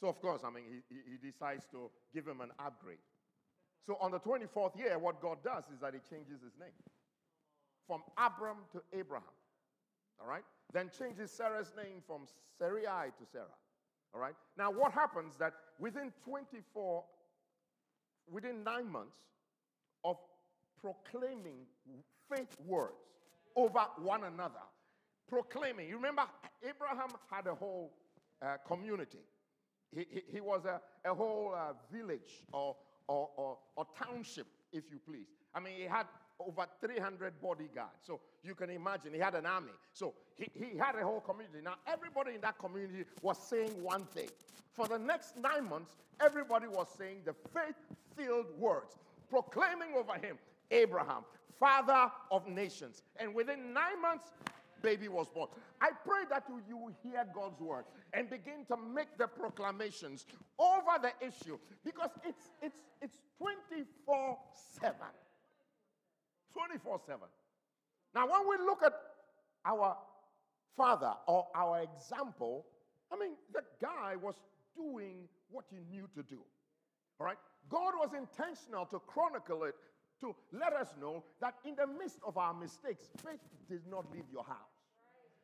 [0.00, 2.98] So, of course, I mean, he, he decides to give him an upgrade.
[3.86, 6.70] So, on the 24th year, what God does is that he changes his name
[7.86, 9.24] from Abram to Abraham.
[10.20, 10.44] All right?
[10.72, 12.26] Then changes Sarah's name from
[12.58, 13.46] Sarai to Sarah.
[14.14, 14.34] All right?
[14.56, 17.04] Now, what happens that within 24,
[18.30, 19.16] within nine months
[20.04, 20.16] of
[20.80, 21.66] proclaiming
[22.30, 22.94] faith words
[23.56, 24.64] over one another,
[25.28, 26.22] proclaiming, you remember,
[26.62, 27.92] Abraham had a whole
[28.42, 29.18] uh, community.
[29.94, 32.76] He, he, he, was a, a whole uh, village or,
[33.08, 35.26] or, or, or township, if you please.
[35.54, 36.06] I mean, he had
[36.40, 37.98] over 300 bodyguards.
[38.02, 39.72] So you can imagine he had an army.
[39.92, 41.58] So he, he had a whole community.
[41.64, 44.28] Now, everybody in that community was saying one thing.
[44.72, 47.74] For the next nine months, everybody was saying the faith
[48.16, 48.96] filled words,
[49.30, 50.38] proclaiming over him
[50.70, 51.24] Abraham,
[51.58, 53.02] father of nations.
[53.18, 54.32] And within nine months,
[54.82, 55.48] baby was born.
[55.80, 60.26] I pray that you, you will hear God's word and begin to make the proclamations
[60.58, 64.38] over the issue because it's, it's, it's 24
[64.80, 64.94] 7.
[66.52, 67.20] 24 7.
[68.14, 68.92] Now, when we look at
[69.64, 69.96] our
[70.76, 72.66] father or our example,
[73.12, 74.34] I mean, the guy was
[74.76, 76.38] doing what he knew to do.
[77.20, 77.38] All right?
[77.68, 79.74] God was intentional to chronicle it
[80.20, 84.24] to let us know that in the midst of our mistakes, faith did not leave
[84.32, 84.56] your house.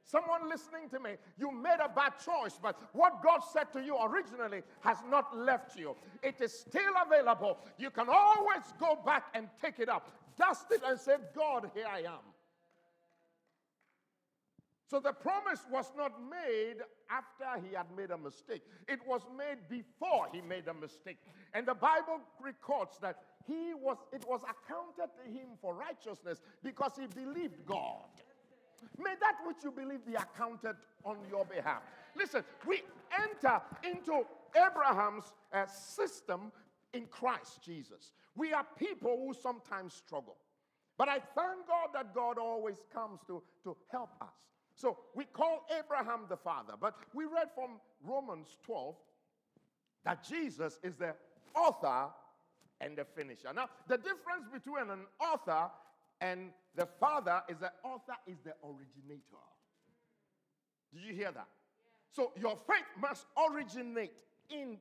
[0.06, 3.96] Someone listening to me, you made a bad choice, but what God said to you
[4.02, 5.96] originally has not left you.
[6.22, 7.58] It is still available.
[7.78, 11.86] You can always go back and take it up dust it and say, God, here
[11.86, 12.20] I am.
[14.94, 16.76] So the promise was not made
[17.10, 18.62] after he had made a mistake.
[18.86, 21.18] It was made before he made a mistake.
[21.52, 26.92] And the Bible records that he was it was accounted to him for righteousness because
[26.96, 28.06] he believed God.
[28.96, 31.82] May that which you believe be accounted on your behalf.
[32.16, 32.82] Listen, we
[33.18, 36.52] enter into Abraham's uh, system
[36.92, 38.12] in Christ Jesus.
[38.36, 40.36] We are people who sometimes struggle.
[40.96, 44.53] But I thank God that God always comes to, to help us.
[44.74, 48.94] So we call Abraham the father, but we read from Romans 12
[50.04, 51.14] that Jesus is the
[51.54, 52.10] author
[52.80, 53.52] and the finisher.
[53.54, 55.70] Now, the difference between an author
[56.20, 59.44] and the father is the author is the originator.
[60.92, 61.48] Did you hear that?
[62.10, 64.12] So your faith must originate
[64.50, 64.78] in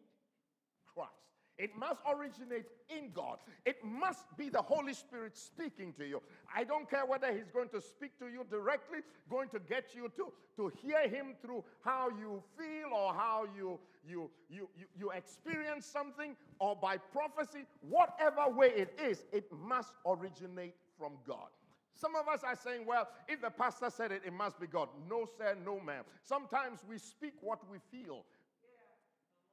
[0.94, 1.12] Christ.
[1.58, 3.38] It must originate in God.
[3.66, 6.22] It must be the Holy Spirit speaking to you.
[6.54, 10.12] I don't care whether He's going to speak to you directly, going to get you
[10.16, 15.12] to, to hear Him through how you feel or how you, you, you, you, you
[15.12, 17.66] experience something or by prophecy.
[17.88, 21.50] Whatever way it is, it must originate from God.
[21.96, 24.90] Some of us are saying, well, if the pastor said it, it must be God.
[25.08, 26.04] No, sir, no, ma'am.
[26.24, 28.26] Sometimes we speak what we feel.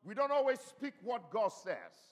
[0.05, 2.11] We don't always speak what God says.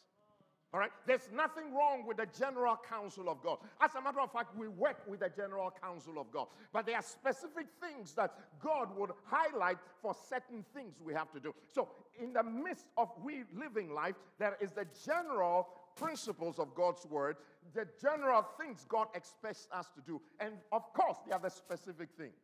[0.75, 0.91] All right?
[1.07, 3.59] There's nothing wrong with the general counsel of God.
[3.81, 6.49] As a matter of fact, we work with the general counsel of God.
[6.75, 11.41] But there are specific things that God would highlight for certain things we have to
[11.41, 11.55] do.
[11.73, 11.89] So,
[12.21, 17.37] in the midst of we living life, there is the general principles of God's word,
[17.75, 20.21] the general things God expects us to do.
[20.39, 22.35] And of course, there are the specific things.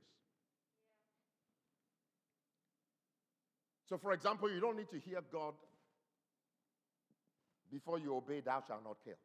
[3.86, 5.54] So, for example, you don't need to hear God
[7.70, 9.18] before you obey, thou shalt not kill.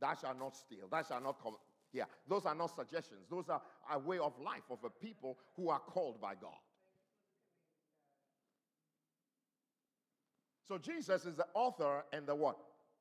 [0.00, 0.88] Thou shalt not steal.
[0.90, 1.56] Thou shalt not come
[1.90, 2.06] here.
[2.28, 3.26] Those are not suggestions.
[3.30, 6.60] Those are a way of life of a people who are called by God.
[10.68, 12.58] So Jesus is the author and the what?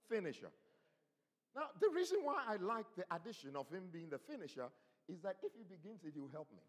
[0.08, 0.52] Finisher.
[1.56, 4.68] Now, the reason why I like the addition of him being the finisher
[5.10, 6.62] is that if he begins it, he'll help me.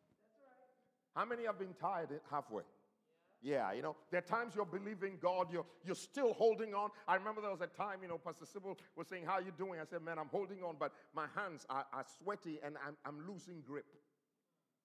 [1.14, 2.62] How many have been tired halfway?
[3.42, 6.90] Yeah, you know, there are times you're believing God, you're, you're still holding on.
[7.06, 9.52] I remember there was a time, you know, Pastor Sybil was saying, How are you
[9.56, 9.78] doing?
[9.80, 13.28] I said, Man, I'm holding on, but my hands are, are sweaty and I'm, I'm
[13.28, 13.86] losing grip.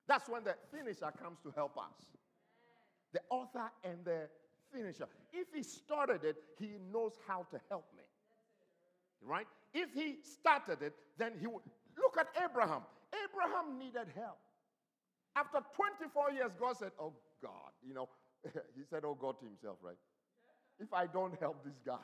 [0.07, 2.17] That's when the finisher comes to help us.
[3.13, 4.27] The author and the
[4.73, 5.07] finisher.
[5.33, 8.03] If he started it, he knows how to help me.
[9.23, 9.47] Right?
[9.73, 11.61] If he started it, then he would.
[11.97, 12.81] Look at Abraham.
[13.13, 14.37] Abraham needed help.
[15.35, 18.09] After 24 years, God said, Oh God, you know,
[18.75, 19.97] he said, Oh God to himself, right?
[20.79, 21.97] If I don't help these guys,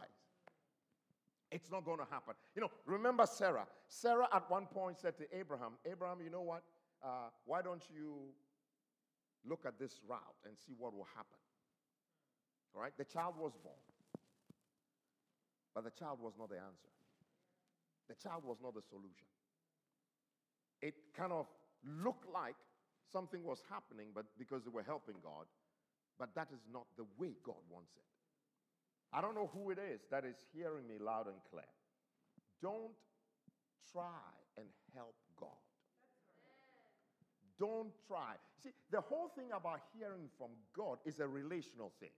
[1.51, 2.35] it's not going to happen.
[2.55, 3.65] You know, remember Sarah.
[3.87, 6.63] Sarah at one point said to Abraham, Abraham, you know what?
[7.03, 8.15] uh, why don't you
[9.45, 11.39] look at this route and see what will happen?
[12.75, 13.75] All right, the child was born,
[15.73, 16.91] but the child was not the answer.
[18.09, 19.27] The child was not the solution.
[20.81, 21.47] It kind of
[21.83, 22.55] looked like
[23.11, 25.45] something was happening, but because they were helping God,
[26.19, 28.03] but that is not the way God wants it.
[29.13, 31.63] I don't know who it is that is hearing me loud and clear.
[32.61, 32.91] Don't
[33.91, 34.65] try and
[34.95, 35.49] help God.
[37.59, 38.35] Don't try.
[38.61, 42.13] See, the whole thing about hearing from God is a relational thing.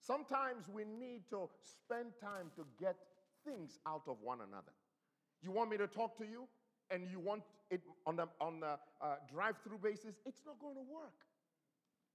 [0.00, 2.96] Sometimes we need to spend time to get
[3.44, 4.72] things out of one another.
[5.42, 6.48] You want me to talk to you
[6.90, 10.76] and you want it on the, on the uh, drive through basis, it's not going
[10.76, 11.14] to work.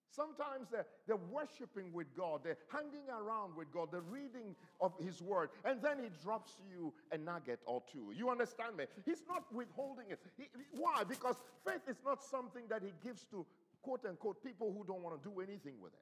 [0.10, 5.22] Sometimes they're, they're worshiping with God, they're hanging around with God, they're reading of His
[5.22, 8.14] Word, and then He drops you a nugget or two.
[8.16, 8.86] You understand me?
[9.06, 10.20] He's not withholding it.
[10.38, 11.04] He, why?
[11.04, 11.36] Because
[11.66, 13.46] faith is not something that He gives to
[13.82, 16.00] quote unquote people who don't want to do anything with it.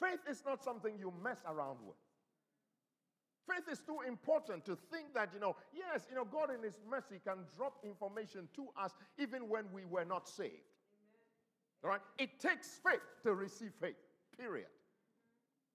[0.00, 1.96] Faith is not something you mess around with.
[3.48, 6.78] Faith is too important to think that, you know, yes, you know, God in His
[6.88, 10.71] mercy can drop information to us even when we were not saved.
[11.84, 12.00] All right?
[12.18, 13.96] It takes faith to receive faith,
[14.38, 14.66] period.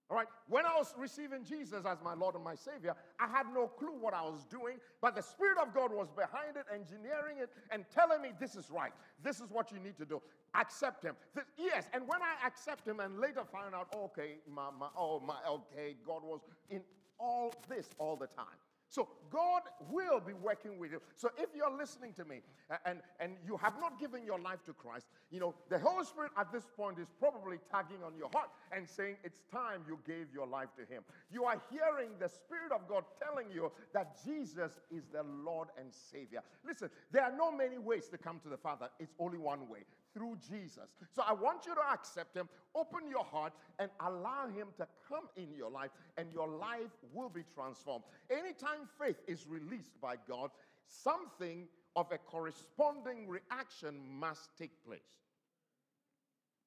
[0.09, 0.27] All right?
[0.47, 3.97] When I was receiving Jesus as my Lord and my Savior, I had no clue
[3.99, 7.83] what I was doing, but the Spirit of God was behind it, engineering it, and
[7.93, 8.93] telling me this is right.
[9.21, 10.21] This is what you need to do.
[10.55, 11.15] Accept Him.
[11.35, 15.19] This, yes, and when I accept Him and later find out, okay, my, my, oh,
[15.19, 16.39] my, okay, God was
[16.69, 16.81] in
[17.19, 18.45] all this all the time.
[18.89, 21.01] So God will be working with you.
[21.15, 22.41] So if you're listening to me
[22.85, 26.31] and, and you have not given your life to Christ, you know, the Holy Spirit
[26.38, 30.27] at this point is probably tagging on your heart and saying it's time you gave
[30.33, 31.03] your life to Him.
[31.31, 35.93] You are hearing the Spirit of God telling you that Jesus is the Lord and
[35.93, 36.41] Savior.
[36.65, 39.79] Listen, there are no many ways to come to the Father, it's only one way
[40.18, 40.89] through Jesus.
[41.11, 45.28] So I want you to accept Him, open your heart, and allow Him to come
[45.36, 48.03] in your life, and your life will be transformed.
[48.32, 50.49] Anytime faith is released by God,
[50.88, 54.99] something of a corresponding reaction must take place.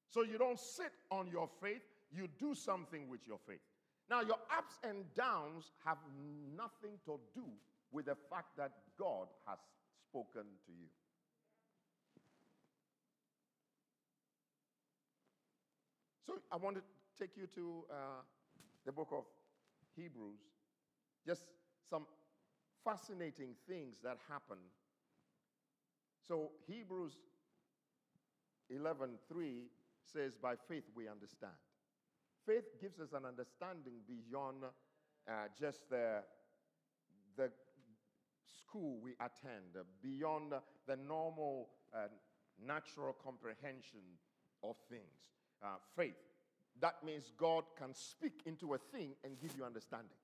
[0.09, 1.81] So you don't sit on your faith,
[2.13, 3.61] you do something with your faith.
[4.09, 5.97] Now, your ups and downs have
[6.57, 7.45] nothing to do
[7.93, 9.57] with the fact that God has
[10.09, 10.87] spoken to you.
[16.25, 16.83] So I want to
[17.19, 17.95] take you to uh,
[18.85, 19.23] the book of
[19.95, 20.39] Hebrews.
[21.25, 21.45] Just
[21.89, 22.05] some
[22.83, 24.57] fascinating things that happen.
[26.27, 27.17] So Hebrews
[28.69, 29.69] 11:3
[30.03, 31.57] says, "By faith we understand."
[32.45, 36.23] Faith gives us an understanding beyond uh, just the
[37.35, 37.51] the
[38.45, 40.53] school we attend, beyond
[40.87, 42.07] the normal uh,
[42.59, 44.19] natural comprehension
[44.63, 45.31] of things
[45.63, 46.15] uh, faith.
[46.79, 50.17] That means God can speak into a thing and give you understanding.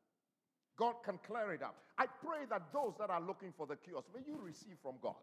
[0.78, 1.76] God can clear it up.
[1.98, 5.16] I pray that those that are looking for the cures, may you receive from God.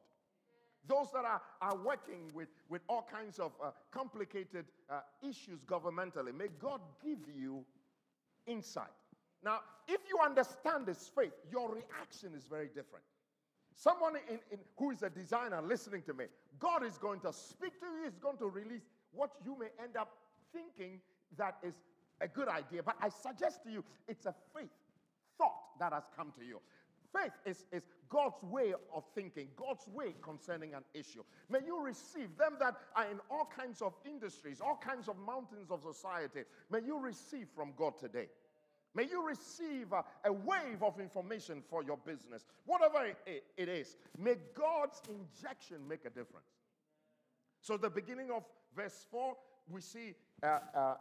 [0.86, 6.36] Those that are, are working with, with all kinds of uh, complicated uh, issues governmentally,
[6.36, 7.64] may God give you
[8.46, 8.92] insight.
[9.42, 13.04] Now, if you understand this faith, your reaction is very different.
[13.74, 16.26] Someone in, in, who is a designer listening to me,
[16.58, 18.84] God is going to speak to you, He's going to release
[19.14, 20.16] what you may end up
[20.52, 21.00] thinking
[21.36, 21.74] that is
[22.20, 22.82] a good idea.
[22.82, 24.70] But I suggest to you, it's a faith
[25.38, 26.60] thought that has come to you.
[27.12, 31.22] Faith is, is God's way of thinking, God's way concerning an issue.
[31.48, 35.70] May you receive them that are in all kinds of industries, all kinds of mountains
[35.70, 36.40] of society.
[36.70, 38.28] May you receive from God today.
[38.96, 43.96] May you receive a, a wave of information for your business, whatever it, it is.
[44.18, 46.46] May God's injection make a difference.
[47.64, 48.42] So, the beginning of
[48.76, 49.34] verse 4,
[49.70, 50.12] we see
[50.42, 50.94] uh, uh,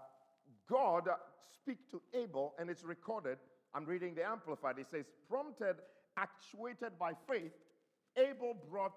[0.70, 1.10] God
[1.54, 3.38] speak to Abel, and it's recorded.
[3.74, 4.80] I'm reading the Amplified.
[4.80, 5.76] It says, prompted,
[6.16, 7.52] actuated by faith,
[8.16, 8.94] Abel brought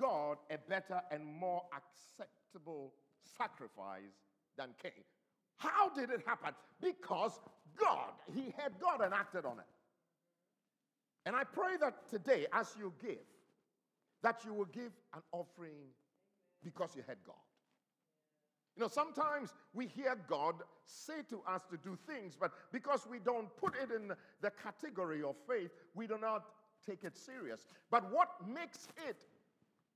[0.00, 2.94] God a better and more acceptable
[3.36, 4.16] sacrifice
[4.56, 5.04] than Cain.
[5.58, 6.54] How did it happen?
[6.80, 7.40] Because
[7.78, 9.66] God, he had God and acted on it.
[11.26, 13.18] And I pray that today, as you give,
[14.22, 15.92] that you will give an offering
[16.64, 17.36] because you had God.
[18.76, 23.20] You know, sometimes we hear God say to us to do things, but because we
[23.20, 26.44] don't put it in the category of faith, we do not
[26.84, 27.66] take it serious.
[27.90, 29.24] But what makes it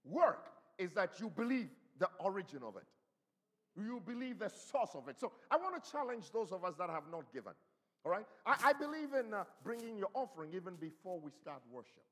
[0.05, 2.87] work is that you believe the origin of it,
[3.77, 5.19] you believe the source of it.
[5.19, 7.53] So I want to challenge those of us that have not given.
[8.05, 8.25] All right?
[8.47, 12.05] I, I believe in uh, bringing your offering even before we start worship.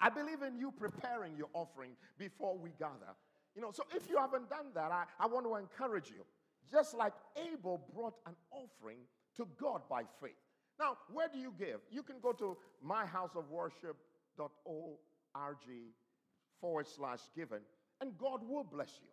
[0.00, 3.14] I believe in you preparing your offering before we gather.
[3.54, 6.24] You know, so if you haven't done that, I, I want to encourage you.
[6.70, 8.98] Just like Abel brought an offering
[9.36, 10.36] to God by faith.
[10.78, 11.80] Now, where do you give?
[11.90, 15.68] You can go to myhouseofworship.org
[16.60, 17.60] forward slash given,
[18.00, 19.08] and God will bless you.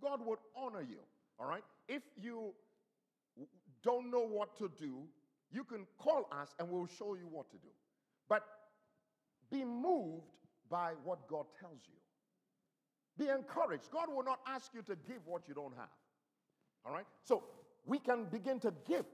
[0.00, 1.00] God will honor you.
[1.38, 1.64] All right?
[1.88, 2.54] If you
[3.82, 5.02] don't know what to do,
[5.50, 7.68] you can call us and we'll show you what to do.
[8.28, 8.44] But
[9.50, 10.26] be moved
[10.68, 11.94] by what God tells you.
[13.18, 13.90] Be encouraged.
[13.90, 15.88] God will not ask you to give what you don't have.
[16.86, 17.06] All right?
[17.24, 17.44] So
[17.84, 19.04] we can begin to give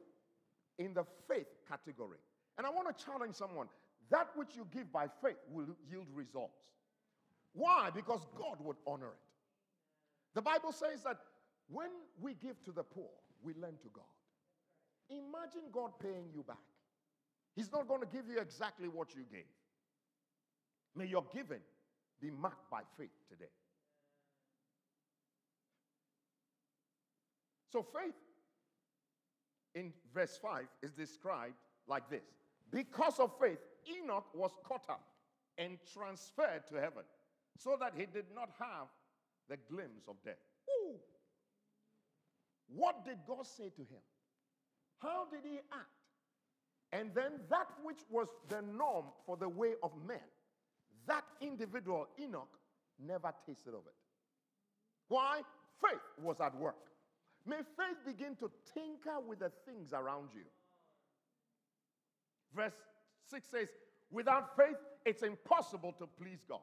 [0.79, 2.19] in the faith category.
[2.59, 3.69] And I want to challenge someone
[4.11, 6.61] that which you give by faith will yield results.
[7.55, 7.91] Why?
[7.95, 9.25] Because God would honor it.
[10.35, 11.19] The Bible says that
[11.69, 11.89] when
[12.21, 13.11] we give to the poor,
[13.43, 14.05] we lend to God.
[15.09, 16.57] Imagine God paying you back.
[17.55, 19.45] He's not going to give you exactly what you gave.
[20.97, 21.61] May your giving
[22.21, 23.51] be marked by faith today.
[27.75, 28.15] So, faith
[29.75, 31.55] in verse 5 is described
[31.89, 32.23] like this
[32.71, 33.59] Because of faith,
[33.99, 35.03] Enoch was caught up
[35.59, 37.03] and transferred to heaven
[37.59, 38.87] so that he did not have
[39.49, 40.39] the glimpse of death.
[40.71, 40.95] Ooh.
[42.69, 44.05] What did God say to him?
[45.01, 45.91] How did he act?
[46.93, 50.23] And then that which was the norm for the way of men,
[51.09, 52.57] that individual, Enoch,
[53.05, 53.95] never tasted of it.
[55.09, 55.41] Why?
[55.83, 56.77] Faith was at work.
[57.47, 60.45] May faith begin to tinker with the things around you.
[62.55, 62.73] Verse
[63.31, 63.69] 6 says,
[64.11, 66.61] Without faith, it's impossible to please God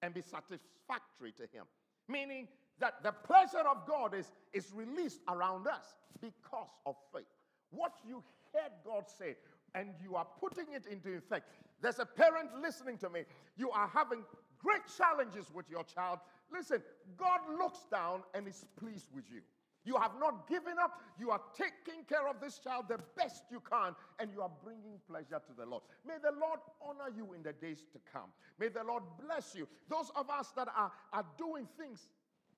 [0.00, 1.64] and be satisfactory to Him.
[2.08, 2.48] Meaning
[2.80, 5.84] that the pleasure of God is, is released around us
[6.20, 7.26] because of faith.
[7.70, 8.22] What you
[8.52, 9.36] heard God say,
[9.74, 11.48] and you are putting it into effect.
[11.80, 13.22] There's a parent listening to me.
[13.56, 14.24] You are having
[14.58, 16.18] great challenges with your child.
[16.52, 16.82] Listen,
[17.16, 19.40] God looks down and is pleased with you.
[19.84, 21.00] You have not given up.
[21.18, 24.98] You are taking care of this child the best you can, and you are bringing
[25.08, 25.82] pleasure to the Lord.
[26.06, 28.30] May the Lord honor you in the days to come.
[28.58, 29.66] May the Lord bless you.
[29.88, 32.08] Those of us that are, are doing things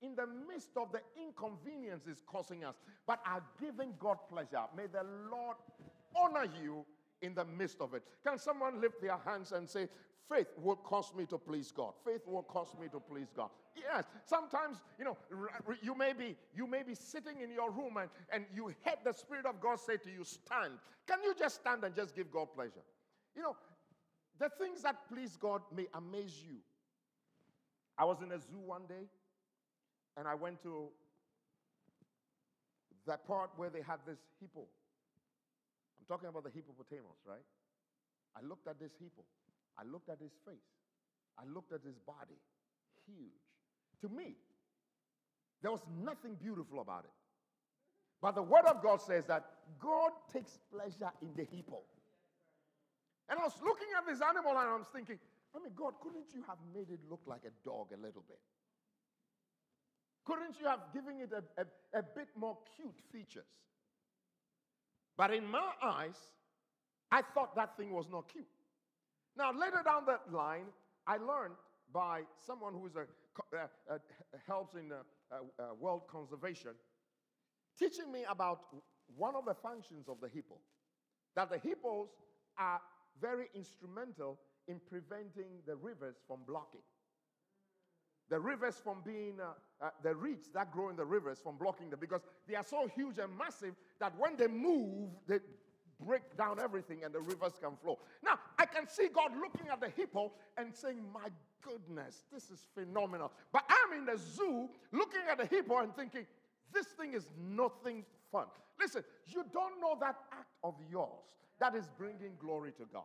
[0.03, 5.07] in the midst of the inconveniences causing us, but are giving God pleasure, may the
[5.31, 5.57] Lord
[6.17, 6.85] honor you
[7.23, 8.03] in the midst of it.
[8.27, 9.89] Can someone lift their hands and say,
[10.31, 11.93] Faith will cause me to please God.
[12.05, 13.51] Faith will cause me to please God.
[13.77, 15.17] Yes, sometimes, you know,
[15.83, 19.13] you may be, you may be sitting in your room and, and you heard the
[19.13, 20.73] Spirit of God say to you, stand.
[21.07, 22.85] Can you just stand and just give God pleasure?
[23.37, 23.57] You know,
[24.39, 26.57] the things that please God may amaze you.
[27.99, 29.07] I was in a zoo one day
[30.17, 30.89] and I went to
[33.07, 34.61] that part where they had this hippo.
[34.61, 37.45] I'm talking about the hippopotamus, right?
[38.37, 39.23] I looked at this hippo.
[39.79, 40.71] I looked at his face.
[41.39, 42.39] I looked at his body.
[43.07, 43.43] Huge.
[44.03, 44.37] To me,
[45.63, 47.11] there was nothing beautiful about it.
[48.21, 49.45] But the Word of God says that
[49.81, 51.81] God takes pleasure in the hippo.
[53.29, 55.19] And I was looking at this animal and I was thinking,
[55.55, 58.39] I mean, God, couldn't you have made it look like a dog a little bit?
[60.25, 63.45] Couldn't you have given it a, a, a bit more cute features?
[65.17, 66.17] But in my eyes,
[67.11, 68.47] I thought that thing was not cute.
[69.37, 70.67] Now, later down that line,
[71.07, 71.55] I learned
[71.93, 73.07] by someone who is a,
[73.57, 73.99] uh, uh,
[74.47, 74.97] helps in uh,
[75.31, 76.73] uh, uh, world conservation,
[77.79, 78.61] teaching me about
[79.17, 80.57] one of the functions of the hippo.
[81.37, 82.09] That the hippos
[82.59, 82.81] are
[83.21, 86.81] very instrumental in preventing the rivers from blocking.
[88.31, 91.99] The rivers from being, uh, the reeds that grow in the rivers from blocking them
[92.01, 95.41] because they are so huge and massive that when they move, they
[96.01, 97.99] break down everything and the rivers can flow.
[98.23, 101.29] Now, I can see God looking at the hippo and saying, My
[101.63, 103.33] goodness, this is phenomenal.
[103.53, 106.27] But I'm in the zoo looking at the hippo and thinking,
[106.73, 108.47] This thing is nothing fun.
[108.81, 111.11] Listen, you don't know that act of yours
[111.61, 113.05] that is bringing glory to God.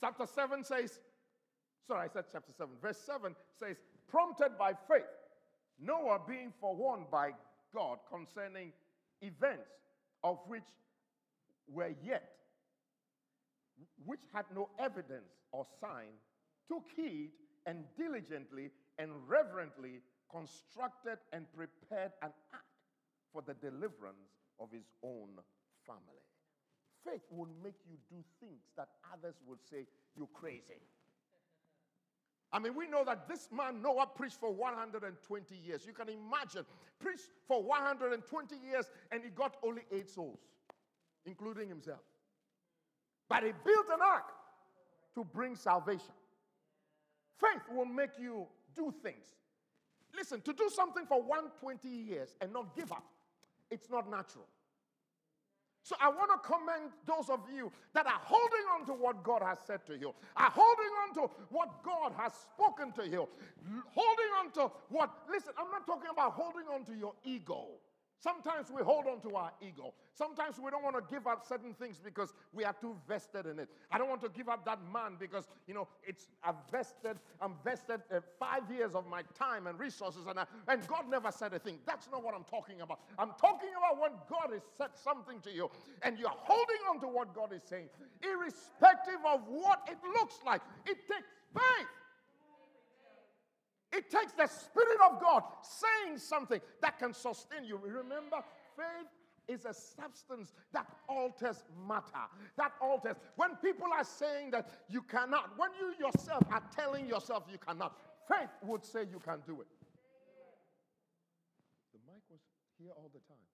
[0.00, 1.00] Chapter 7 says,
[1.86, 2.74] sorry, I said chapter 7.
[2.82, 3.76] Verse 7 says,
[4.08, 5.08] prompted by faith,
[5.80, 7.30] Noah being forewarned by
[7.74, 8.72] God concerning
[9.24, 9.70] events
[10.22, 10.64] of which
[11.68, 12.30] were yet,
[14.04, 16.12] which had no evidence or sign,
[16.68, 17.30] took heed
[17.66, 20.00] and diligently and reverently
[20.30, 22.62] constructed and prepared an ark
[23.32, 25.30] for the deliverance of his own
[25.86, 26.24] family.
[27.04, 30.80] Faith will make you do things that others will say you're crazy.
[32.54, 35.84] I mean, we know that this man, Noah, preached for 120 years.
[35.84, 36.64] You can imagine,
[37.00, 40.38] preached for 120 years and he got only eight souls,
[41.26, 41.98] including himself.
[43.28, 44.30] But he built an ark
[45.16, 46.14] to bring salvation.
[47.40, 48.46] Faith will make you
[48.76, 49.34] do things.
[50.16, 53.04] Listen, to do something for 120 years and not give up,
[53.68, 54.46] it's not natural.
[55.84, 59.42] So I want to commend those of you that are holding on to what God
[59.42, 63.28] has said to you, are holding on to what God has spoken to you,
[63.92, 67.66] holding on to what, listen, I'm not talking about holding on to your ego.
[68.24, 69.92] Sometimes we hold on to our ego.
[70.14, 73.58] Sometimes we don't want to give up certain things because we are too vested in
[73.58, 73.68] it.
[73.92, 77.52] I don't want to give up that man because, you know, it's a vested, I'm
[77.62, 81.52] vested uh, five years of my time and resources, and, I, and God never said
[81.52, 81.80] a thing.
[81.84, 83.00] That's not what I'm talking about.
[83.18, 85.70] I'm talking about when God has said something to you
[86.00, 87.90] and you're holding on to what God is saying,
[88.22, 90.62] irrespective of what it looks like.
[90.86, 91.88] It takes faith.
[93.94, 97.78] It takes the Spirit of God saying something that can sustain you.
[97.82, 98.42] Remember,
[98.76, 99.08] faith
[99.46, 102.26] is a substance that alters matter.
[102.56, 103.16] That alters.
[103.36, 107.96] When people are saying that you cannot, when you yourself are telling yourself you cannot,
[108.26, 109.68] faith would say you can do it.
[111.92, 112.40] The mic was
[112.80, 113.46] here all the time.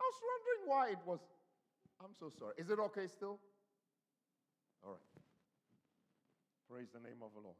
[0.00, 1.20] I was wondering why it was.
[2.02, 2.54] I'm so sorry.
[2.58, 3.38] Is it okay still?
[4.84, 5.22] All right.
[6.70, 7.56] Praise the name of the Lord.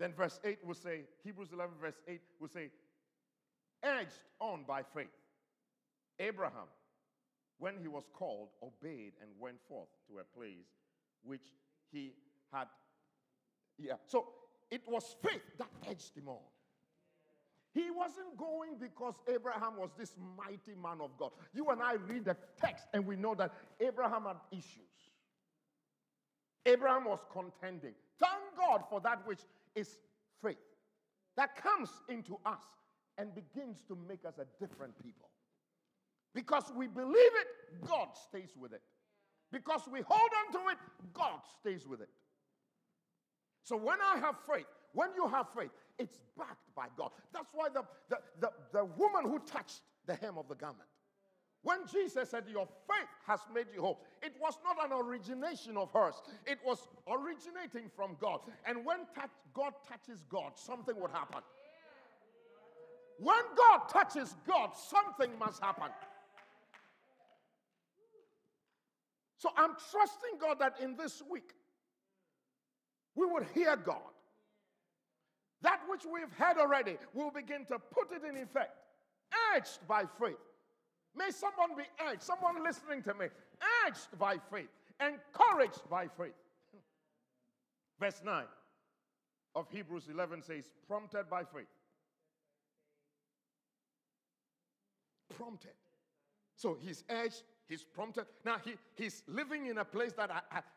[0.00, 2.70] Then verse 8 will say, Hebrews 11, verse 8 will say,
[3.84, 5.08] urged on by faith.
[6.18, 6.68] Abraham,
[7.58, 10.66] when he was called, obeyed and went forth to a place
[11.22, 11.52] which
[11.92, 12.14] he
[12.50, 12.66] had.
[13.78, 13.94] Yeah.
[14.06, 14.28] So
[14.70, 16.38] it was faith that edged him on.
[17.74, 21.30] He wasn't going because Abraham was this mighty man of God.
[21.52, 24.89] You and I read the text and we know that Abraham had issues.
[26.66, 27.94] Abraham was contending.
[28.18, 29.40] Thank God for that which
[29.74, 29.98] is
[30.42, 30.58] faith
[31.36, 32.60] that comes into us
[33.16, 35.30] and begins to make us a different people.
[36.34, 38.82] Because we believe it, God stays with it.
[39.50, 40.78] Because we hold on to it,
[41.14, 42.10] God stays with it.
[43.64, 47.10] So when I have faith, when you have faith, it's backed by God.
[47.32, 50.88] That's why the, the, the, the woman who touched the hem of the garment,
[51.62, 55.90] when Jesus said, Your faith has made you whole, it was not an origination of
[55.92, 56.14] hers,
[56.46, 58.40] it was originating from God.
[58.66, 61.40] And when touch, God touches God, something would happen.
[63.18, 65.90] When God touches God, something must happen.
[69.36, 71.54] So I'm trusting God that in this week,
[73.14, 74.00] we would hear God.
[75.62, 78.74] That which we've heard already, we'll begin to put it in effect,
[79.54, 80.36] urged by faith.
[81.14, 83.26] May someone be urged, someone listening to me,
[83.86, 84.68] urged by faith,
[85.00, 86.34] encouraged by faith.
[87.98, 88.44] Verse 9
[89.54, 91.66] of Hebrews 11 says, prompted by faith.
[95.36, 95.72] Prompted.
[96.54, 98.26] So he's urged, he's prompted.
[98.44, 100.30] Now he, he's living in a place that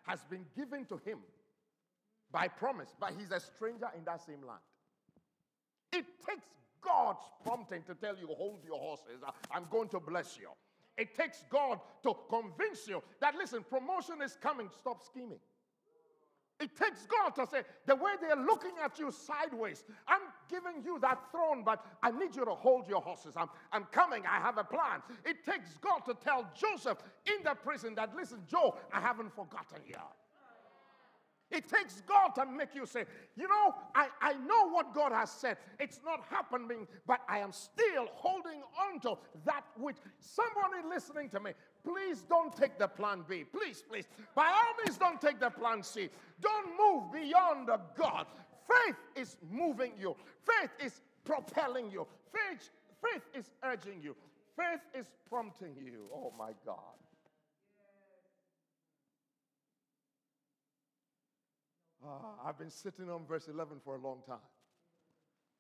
[0.03, 1.19] has been given to him
[2.31, 4.59] by promise, but he's a stranger in that same land.
[5.91, 6.47] It takes
[6.84, 9.21] God's prompting to tell you, hold your horses.
[9.25, 10.49] Uh, I'm going to bless you.
[10.97, 14.69] It takes God to convince you that, listen, promotion is coming.
[14.79, 15.39] Stop scheming.
[16.59, 20.99] It takes God to say, the way they're looking at you sideways, I'm giving you
[20.99, 23.34] that throne, but I need you to hold your horses.
[23.36, 24.23] I'm, I'm coming.
[24.29, 25.01] I have a plan.
[25.25, 29.81] It takes God to tell Joseph in the prison that, listen, Joe, I haven't forgotten
[29.88, 29.95] you.
[31.54, 35.32] It takes God to make you say, you know, I, I know what God has
[35.32, 35.58] said.
[35.80, 41.39] It's not happening, but I am still holding on to that which somebody listening to
[41.39, 41.51] me.
[41.84, 43.43] Please don't take the plan B.
[43.43, 44.06] Please, please.
[44.34, 46.10] By all means, don't take the plan C.
[46.41, 48.26] Don't move beyond the God.
[48.68, 50.16] Faith is moving you.
[50.43, 52.08] Faith is propelling you.
[52.32, 52.70] Faith,
[53.04, 54.16] faith is urging you.
[54.58, 56.06] Faith is prompting you.
[56.14, 56.97] Oh my God.
[62.04, 64.43] Uh, I've been sitting on verse 11 for a long time.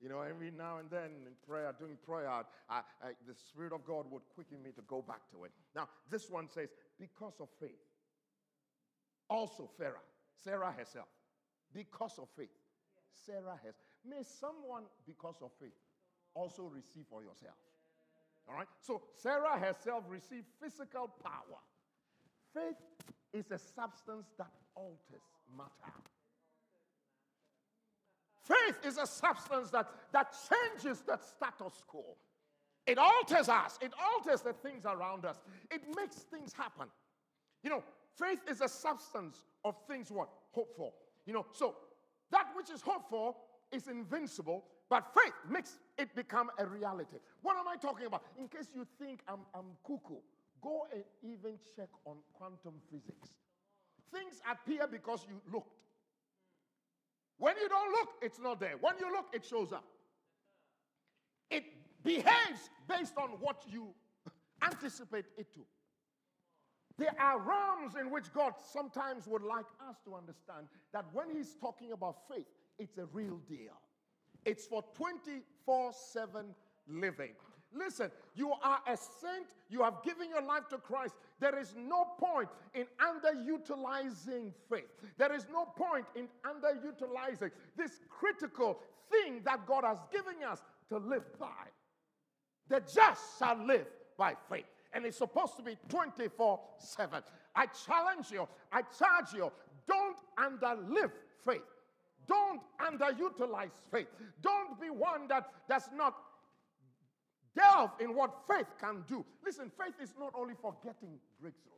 [0.01, 2.81] You know, every now and then in prayer, doing prayer, I, I,
[3.25, 5.51] the Spirit of God would quicken me to go back to it.
[5.73, 6.69] Now, this one says,
[6.99, 7.79] because of faith.
[9.29, 10.03] Also, Sarah,
[10.43, 11.07] Sarah herself,
[11.73, 12.49] because of faith.
[13.25, 13.75] Sarah has.
[14.05, 15.79] May someone, because of faith,
[16.33, 17.55] also receive for yourself.
[18.49, 18.67] All right?
[18.81, 21.61] So, Sarah herself received physical power.
[22.53, 22.75] Faith
[23.31, 25.23] is a substance that alters
[25.55, 25.93] matter.
[28.43, 32.03] Faith is a substance that, that changes that status quo.
[32.85, 35.39] It alters us, it alters the things around us,
[35.71, 36.87] it makes things happen.
[37.63, 37.83] You know,
[38.19, 40.29] faith is a substance of things what?
[40.51, 40.91] Hope for.
[41.25, 41.75] You know, so
[42.31, 43.35] that which is hoped for
[43.71, 47.17] is invincible, But faith makes it become a reality.
[47.41, 48.23] What am I talking about?
[48.37, 50.21] In case you think I'm, I'm cuckoo,
[50.61, 53.29] go and even check on quantum physics.
[54.13, 55.82] Things appear because you looked.
[57.37, 58.75] When you don't look, it's not there.
[58.79, 59.85] When you look, it shows up.
[61.49, 61.63] It
[62.03, 63.89] behaves based on what you
[64.63, 65.61] anticipate it to.
[66.97, 71.55] There are realms in which God sometimes would like us to understand that when He's
[71.59, 72.45] talking about faith,
[72.77, 73.79] it's a real deal.
[74.45, 76.45] It's for 24 7
[76.87, 77.33] living.
[77.75, 81.15] Listen, you are a saint, you have given your life to Christ.
[81.39, 84.89] There is no point in underutilizing faith.
[85.17, 88.79] There is no point in underutilizing this critical
[89.11, 91.47] thing that God has given us to live by.
[92.69, 94.65] The just shall live by faith.
[94.93, 97.21] And it's supposed to be 24 7.
[97.55, 99.51] I challenge you, I charge you,
[99.87, 101.11] don't underlive
[101.45, 101.61] faith.
[102.27, 104.07] Don't underutilize faith.
[104.41, 106.15] Don't be one that does not
[107.55, 109.25] delve in what faith can do.
[109.45, 111.71] Listen, faith is not only for getting breakthrough.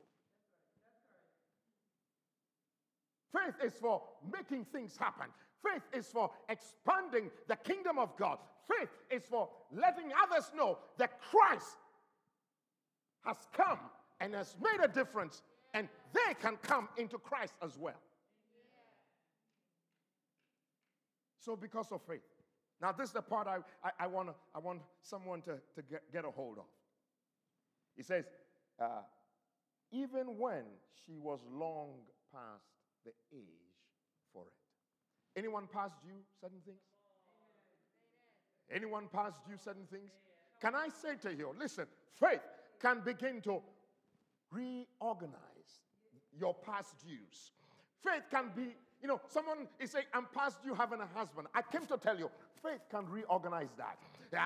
[3.33, 4.01] Faith is for
[4.31, 5.27] making things happen.
[5.63, 8.37] Faith is for expanding the kingdom of God.
[8.69, 11.77] Faith is for letting others know that Christ
[13.25, 13.79] has come
[14.19, 15.41] and has made a difference,
[15.73, 17.99] and they can come into Christ as well.
[21.39, 22.21] So, because of faith.
[22.81, 26.11] Now, this is the part I, I, I, wanna, I want someone to, to get,
[26.11, 26.65] get a hold of.
[27.95, 28.25] He says,
[28.81, 29.01] uh,
[29.91, 30.63] even when
[31.05, 31.93] she was long
[32.33, 32.65] past
[33.05, 33.45] the age
[34.33, 35.39] for it.
[35.39, 36.77] Anyone past you certain things?
[38.73, 40.11] Anyone past you certain things?
[40.61, 41.85] Can I say to you, listen,
[42.19, 42.41] faith
[42.81, 43.61] can begin to
[44.51, 45.81] reorganize
[46.37, 47.51] your past dues.
[48.03, 51.47] Faith can be, you know, someone is saying, I'm past you having a husband.
[51.53, 52.29] I came to tell you,
[52.63, 53.97] faith can reorganize that.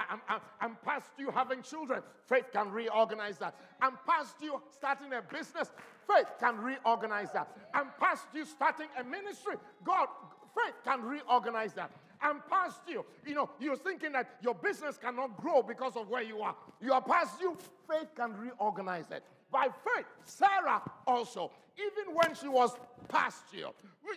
[0.10, 2.02] I'm, I'm, I'm past you having children.
[2.28, 3.56] Faith can reorganize that.
[3.82, 5.72] I'm past you starting a business.
[6.08, 7.48] Faith can reorganize that.
[7.74, 9.56] I'm past you starting a ministry.
[9.84, 10.08] God,
[10.54, 11.92] faith can reorganize that.
[12.22, 13.06] I'm past you.
[13.26, 16.56] You know, you're thinking that your business cannot grow because of where you are.
[16.82, 17.58] You are past you.
[17.90, 19.24] Faith can reorganize it.
[19.52, 22.72] By faith, Sarah also, even when she was
[23.08, 23.70] past you,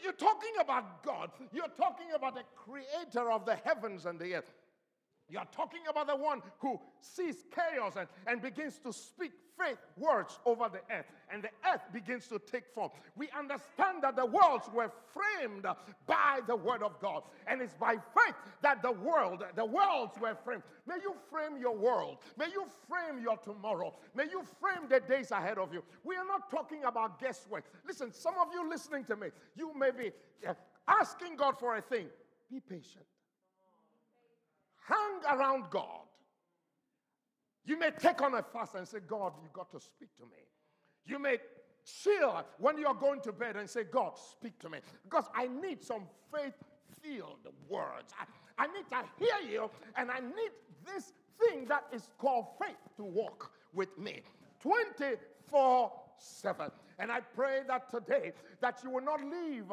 [0.02, 1.30] you're talking about God.
[1.52, 4.50] You're talking about the creator of the heavens and the earth.
[5.32, 10.38] You're talking about the one who sees chaos and, and begins to speak faith words
[10.44, 12.90] over the earth, and the earth begins to take form.
[13.16, 15.64] We understand that the worlds were framed
[16.06, 20.36] by the word of God, and it's by faith that the world, the worlds were
[20.44, 20.64] framed.
[20.86, 22.18] May you frame your world.
[22.36, 23.94] May you frame your tomorrow.
[24.14, 25.82] May you frame the days ahead of you.
[26.04, 27.64] We are not talking about guesswork.
[27.86, 30.10] Listen, some of you listening to me, you may be
[30.46, 30.52] uh,
[30.86, 32.08] asking God for a thing.
[32.50, 33.06] Be patient
[34.86, 36.06] hang around God.
[37.64, 40.42] You may take on a fast and say, God, you got to speak to me.
[41.06, 41.38] You may
[41.84, 44.78] chill when you're going to bed and say, God, speak to me.
[45.04, 46.02] Because I need some
[46.34, 46.54] faith
[47.02, 48.12] filled words.
[48.18, 50.50] I, I need to hear you, and I need
[50.84, 54.22] this thing that is called faith to walk with me
[54.60, 56.70] 24 7.
[56.98, 59.64] And I pray that today that you will not leave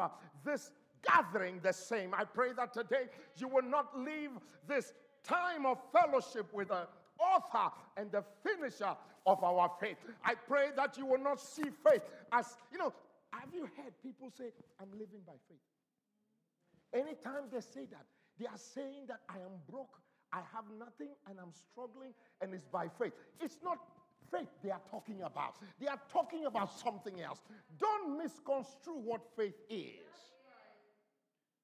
[0.44, 0.72] this
[1.04, 2.14] gathering the same.
[2.14, 4.32] I pray that today you will not leave
[4.68, 4.94] this
[5.24, 6.88] time of fellowship with the
[7.20, 8.96] author and the finisher
[9.26, 9.98] of our faith.
[10.24, 12.94] I pray that you will not see faith as, you know,
[13.32, 15.60] have you heard people say, I'm living by faith?
[16.94, 18.06] Anytime they say that,
[18.40, 20.00] they are saying that I am broke,
[20.32, 23.14] I have nothing, and I'm struggling, and it's by faith.
[23.40, 23.78] It's not
[24.32, 27.42] faith they are talking about, they are talking about something else.
[27.78, 30.29] Don't misconstrue what faith is.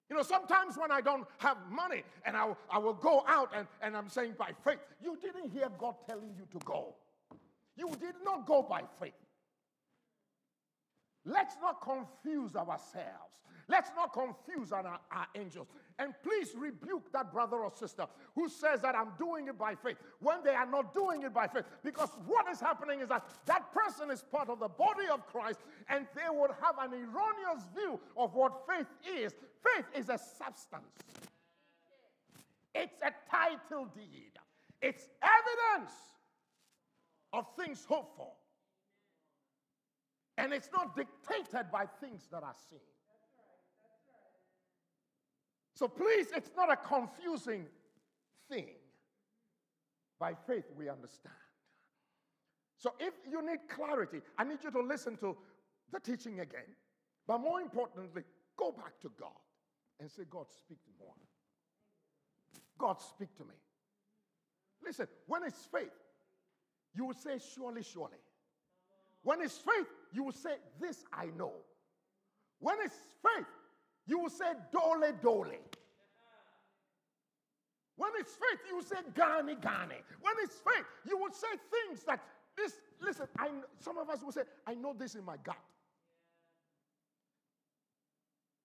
[0.10, 3.68] You know, sometimes when I don't have money and I, I will go out and,
[3.82, 6.96] and I'm saying by faith, you didn't hear God telling you to go.
[7.76, 9.14] You did not go by faith.
[11.26, 13.34] Let's not confuse ourselves.
[13.68, 15.68] Let's not confuse our, our, angels.
[15.98, 18.06] And please rebuke that brother or sister
[18.36, 21.48] who says that I'm doing it by faith when they are not doing it by
[21.48, 21.64] faith.
[21.84, 25.60] Because what is happening is that that person is part of the body of Christ
[25.90, 28.88] and they would have an erroneous view of what faith
[29.18, 29.34] is.
[29.34, 30.94] Faith is a substance,
[32.76, 34.34] it's a title deed,
[34.80, 35.92] it's evidence
[37.34, 38.32] of things hoped for.
[40.38, 42.80] And it's not dictated by things that are seen.
[45.76, 47.66] So please, it's not a confusing
[48.50, 48.70] thing.
[50.20, 51.36] By faith, we understand.
[52.78, 55.36] So if you need clarity, I need you to listen to
[55.92, 56.76] the teaching again.
[57.28, 58.24] But more importantly,
[58.58, 59.32] go back to God
[60.00, 61.06] and say, God, speak to me.
[62.78, 63.56] God, speak to me.
[64.84, 65.92] Listen, when it's faith,
[66.94, 68.18] you will say, Surely, surely.
[69.24, 71.54] When it's faith, you will say, This I know.
[72.60, 73.46] When it's faith,
[74.08, 75.46] you will say, Dole, dole.
[77.98, 79.96] When it's faith, you will say, Gani, gani.
[80.22, 82.20] When it's faith, you will say things that
[82.58, 83.50] this, listen, I,
[83.80, 85.58] some of us will say, I know this in my gut.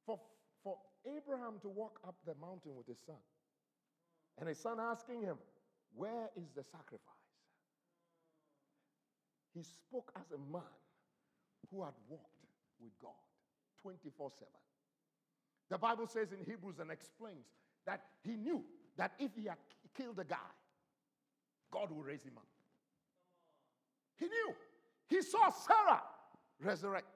[0.07, 0.19] For,
[0.63, 3.17] for Abraham to walk up the mountain with his son,
[4.39, 5.37] and his son asking him,
[5.95, 7.01] Where is the sacrifice?
[9.55, 10.63] He spoke as a man
[11.71, 12.47] who had walked
[12.81, 13.11] with God
[13.83, 14.47] 24 7.
[15.71, 17.47] The Bible says in Hebrews and explains
[17.87, 18.65] that he knew
[18.97, 19.59] that if he had
[19.97, 20.37] killed a guy,
[21.71, 22.47] God will raise him up.
[24.17, 24.55] He knew.
[25.09, 26.03] He saw Sarah
[26.61, 27.07] resurrect.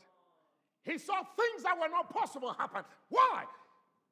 [0.84, 2.84] He saw things that were not possible happen.
[3.08, 3.44] Why?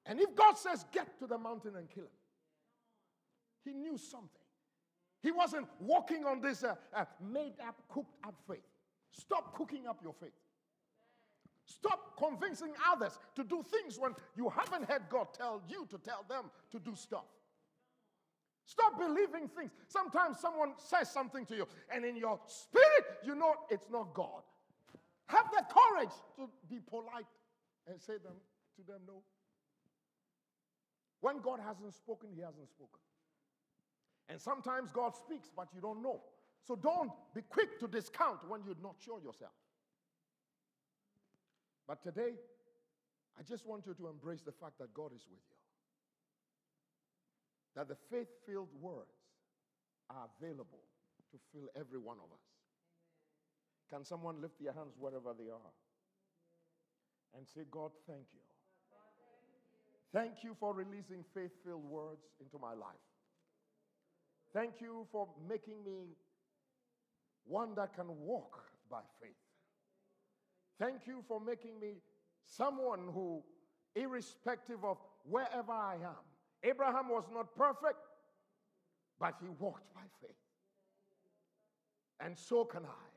[0.07, 2.11] And if God says, get to the mountain and kill him,
[3.65, 4.29] he knew something.
[5.23, 8.67] He wasn't walking on this uh, uh, made up, cooked up faith.
[9.13, 10.33] Stop cooking up your faith.
[11.65, 16.25] Stop convincing others to do things when you haven't had God tell you to tell
[16.29, 17.25] them to do stuff.
[18.65, 19.73] Stop believing things.
[19.89, 24.43] Sometimes someone says something to you, and in your spirit, you know it's not God.
[25.27, 27.27] Have the courage to be polite
[27.87, 28.37] and say them
[28.77, 29.23] to them no.
[31.21, 33.01] When God hasn't spoken, He hasn't spoken.
[34.29, 36.21] And sometimes God speaks, but you don't know.
[36.67, 39.53] So don't be quick to discount when you're not sure yourself.
[41.93, 42.33] But today,
[43.39, 45.61] I just want you to embrace the fact that God is with you.
[47.77, 49.13] That the faith filled words
[50.09, 50.81] are available
[51.33, 52.49] to fill every one of us.
[53.91, 55.73] Can someone lift their hands wherever they are
[57.37, 58.41] and say, God, thank you.
[60.15, 63.05] Thank you for releasing faith filled words into my life.
[64.55, 66.17] Thank you for making me
[67.45, 69.37] one that can walk by faith.
[70.79, 71.95] Thank you for making me
[72.45, 73.43] someone who,
[73.95, 76.25] irrespective of wherever I am,
[76.65, 77.99] Abraham was not perfect,
[79.19, 80.37] but he walked by faith.
[82.21, 83.13] And so can I.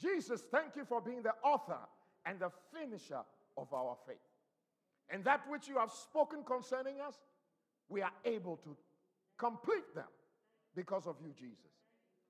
[0.00, 1.78] Jesus, thank you for being the author
[2.24, 3.20] and the finisher
[3.56, 4.16] of our faith.
[5.10, 7.16] And that which you have spoken concerning us,
[7.88, 8.76] we are able to
[9.36, 10.04] complete them
[10.74, 11.72] because of you, Jesus.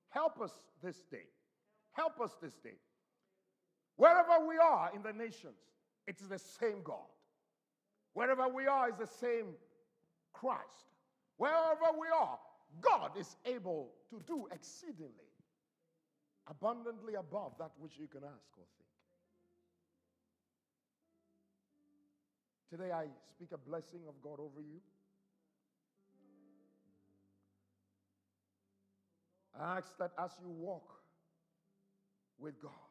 [0.09, 0.51] Help us
[0.83, 1.27] this day.
[1.93, 2.77] Help us this day.
[4.01, 5.59] Wherever we are in the nations,
[6.07, 7.05] it's the same God.
[8.13, 9.53] Wherever we are is the same
[10.33, 10.89] Christ.
[11.37, 12.39] Wherever we are,
[12.81, 15.29] God is able to do exceedingly,
[16.49, 18.65] abundantly above that which you can ask or
[22.71, 22.81] think.
[22.81, 24.81] Today I speak a blessing of God over you.
[29.59, 30.89] I ask that as you walk
[32.39, 32.90] with God,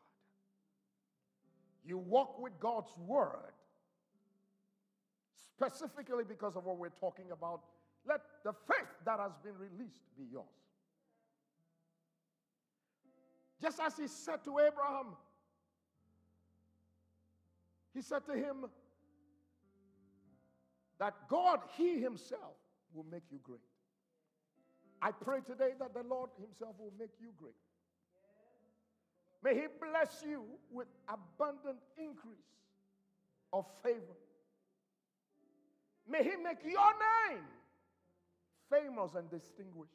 [1.85, 3.53] you walk with God's word,
[5.57, 7.63] specifically because of what we're talking about.
[8.07, 10.47] Let the faith that has been released be yours.
[13.61, 15.17] Just as he said to Abraham,
[17.93, 18.67] he said to him
[21.01, 22.57] that God, He Himself,
[22.95, 23.59] will make you great.
[25.03, 27.55] I pray today that the Lord Himself will make you great.
[29.43, 32.39] May He bless you with abundant increase
[33.53, 34.17] of favor.
[36.09, 36.93] May He make your
[37.31, 37.45] name
[38.71, 39.93] famous and distinguished.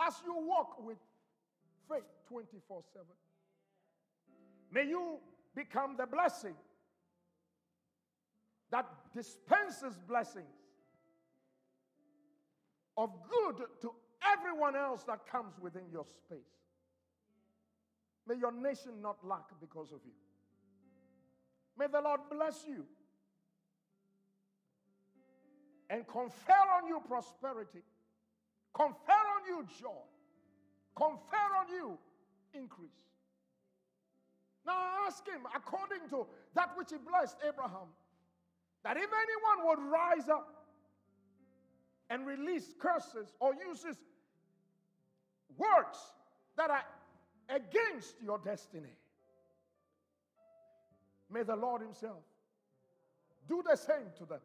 [0.00, 0.98] As you walk with
[1.88, 3.06] faith 24 7,
[4.72, 5.18] may you
[5.54, 6.54] become the blessing
[8.70, 10.46] that dispenses blessings
[12.96, 13.92] of good to
[14.36, 16.65] everyone else that comes within your space.
[18.26, 20.12] May your nation not lack because of you.
[21.78, 22.84] May the Lord bless you
[25.90, 27.82] and confer on you prosperity,
[28.74, 30.02] confer on you joy,
[30.96, 31.98] confer on you
[32.54, 32.90] increase.
[34.66, 37.88] Now I ask him, according to that which he blessed Abraham,
[38.82, 40.64] that if anyone would rise up
[42.10, 43.96] and release curses or uses
[45.56, 45.98] words
[46.56, 46.84] that are
[47.48, 48.96] against your destiny,
[51.30, 52.22] may the Lord Himself
[53.48, 54.40] do the same to them.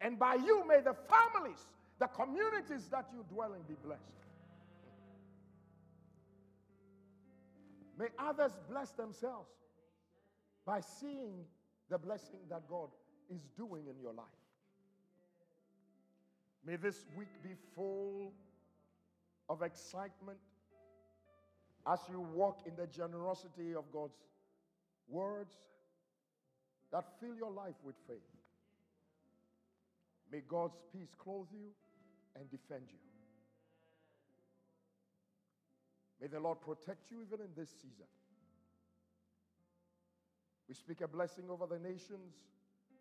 [0.00, 1.66] And by you, may the families,
[1.98, 4.00] the communities that you dwell in be blessed.
[7.98, 9.50] May others bless themselves
[10.64, 11.44] by seeing
[11.90, 12.88] the blessing that God
[13.28, 14.26] is doing in your life.
[16.64, 18.32] May this week be full
[19.50, 20.38] of excitement
[21.84, 24.16] as you walk in the generosity of God's
[25.08, 25.54] words
[26.92, 28.18] that fill your life with faith.
[30.30, 31.70] May God's peace clothe you
[32.36, 32.98] and defend you.
[36.20, 38.06] May the Lord protect you even in this season.
[40.68, 42.36] We speak a blessing over the nations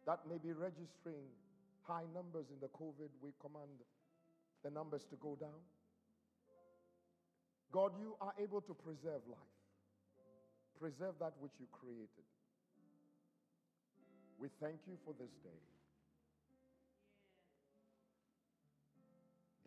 [0.07, 1.29] that may be registering
[1.83, 3.09] high numbers in the COVID.
[3.21, 3.69] We command
[4.63, 5.61] the numbers to go down.
[7.71, 9.53] God, you are able to preserve life,
[10.79, 12.25] preserve that which you created.
[14.39, 15.61] We thank you for this day.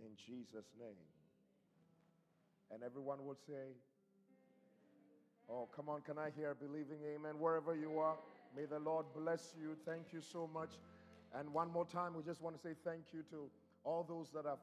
[0.00, 1.06] In Jesus' name.
[2.72, 3.76] And everyone will say,
[5.50, 7.38] Oh, come on, can I hear believing amen?
[7.38, 8.16] Wherever you are,
[8.56, 9.76] may the Lord bless you.
[9.84, 10.70] Thank you so much.
[11.34, 13.50] And one more time, we just want to say thank you to
[13.84, 14.60] all those that have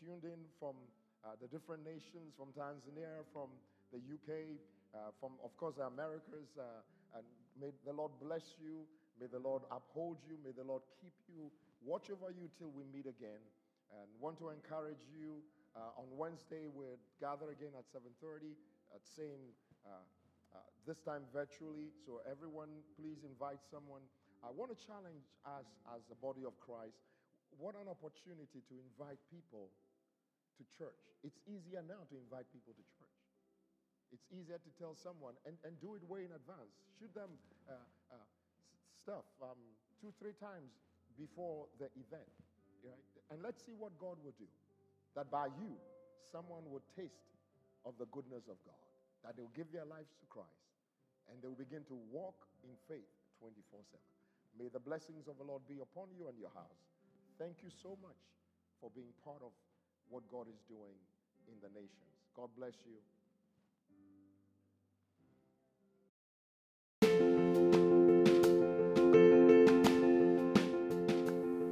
[0.00, 0.74] tuned in from
[1.22, 3.46] uh, the different nations, from Tanzania, from
[3.94, 4.58] the UK,
[4.90, 6.50] uh, from, of course, the Americas.
[6.58, 6.82] Uh,
[7.14, 7.24] and
[7.60, 8.82] may the Lord bless you.
[9.20, 10.34] May the Lord uphold you.
[10.42, 11.46] May the Lord keep you.
[11.84, 13.38] Watch over you till we meet again.
[13.94, 15.44] And want to encourage you.
[15.72, 18.52] Uh, on Wednesday, we'll gather again at 7:30
[18.92, 19.40] at same
[19.86, 20.04] uh,
[20.52, 21.88] uh, this time virtually.
[22.04, 22.68] So everyone,
[22.98, 24.04] please invite someone.
[24.44, 26.98] I want to challenge us as a body of Christ.
[27.56, 29.70] What an opportunity to invite people
[30.62, 31.02] to church.
[31.26, 33.18] It's easier now to invite people to church.
[34.14, 36.70] It's easier to tell someone and, and do it way in advance.
[37.00, 37.34] Shoot them
[37.66, 37.74] uh,
[38.14, 38.28] uh,
[38.94, 39.58] stuff um,
[39.98, 40.70] two, three times
[41.18, 42.30] before the event.
[42.86, 43.02] Right?
[43.34, 44.46] And let's see what God will do.
[45.18, 45.74] That by you,
[46.30, 47.34] someone will taste
[47.82, 48.78] of the goodness of God
[49.22, 50.66] that they will give their lives to Christ
[51.30, 52.36] and they will begin to walk
[52.66, 53.06] in faith
[53.38, 53.98] 24 7.
[54.58, 56.82] May the blessings of the Lord be upon you and your house.
[57.40, 58.18] Thank you so much
[58.82, 59.54] for being part of
[60.12, 60.94] what God is doing
[61.48, 61.90] in the nations.
[62.36, 62.92] God bless you.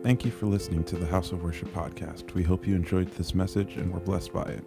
[0.03, 2.33] Thank you for listening to the House of Worship podcast.
[2.33, 4.65] We hope you enjoyed this message and were blessed by it.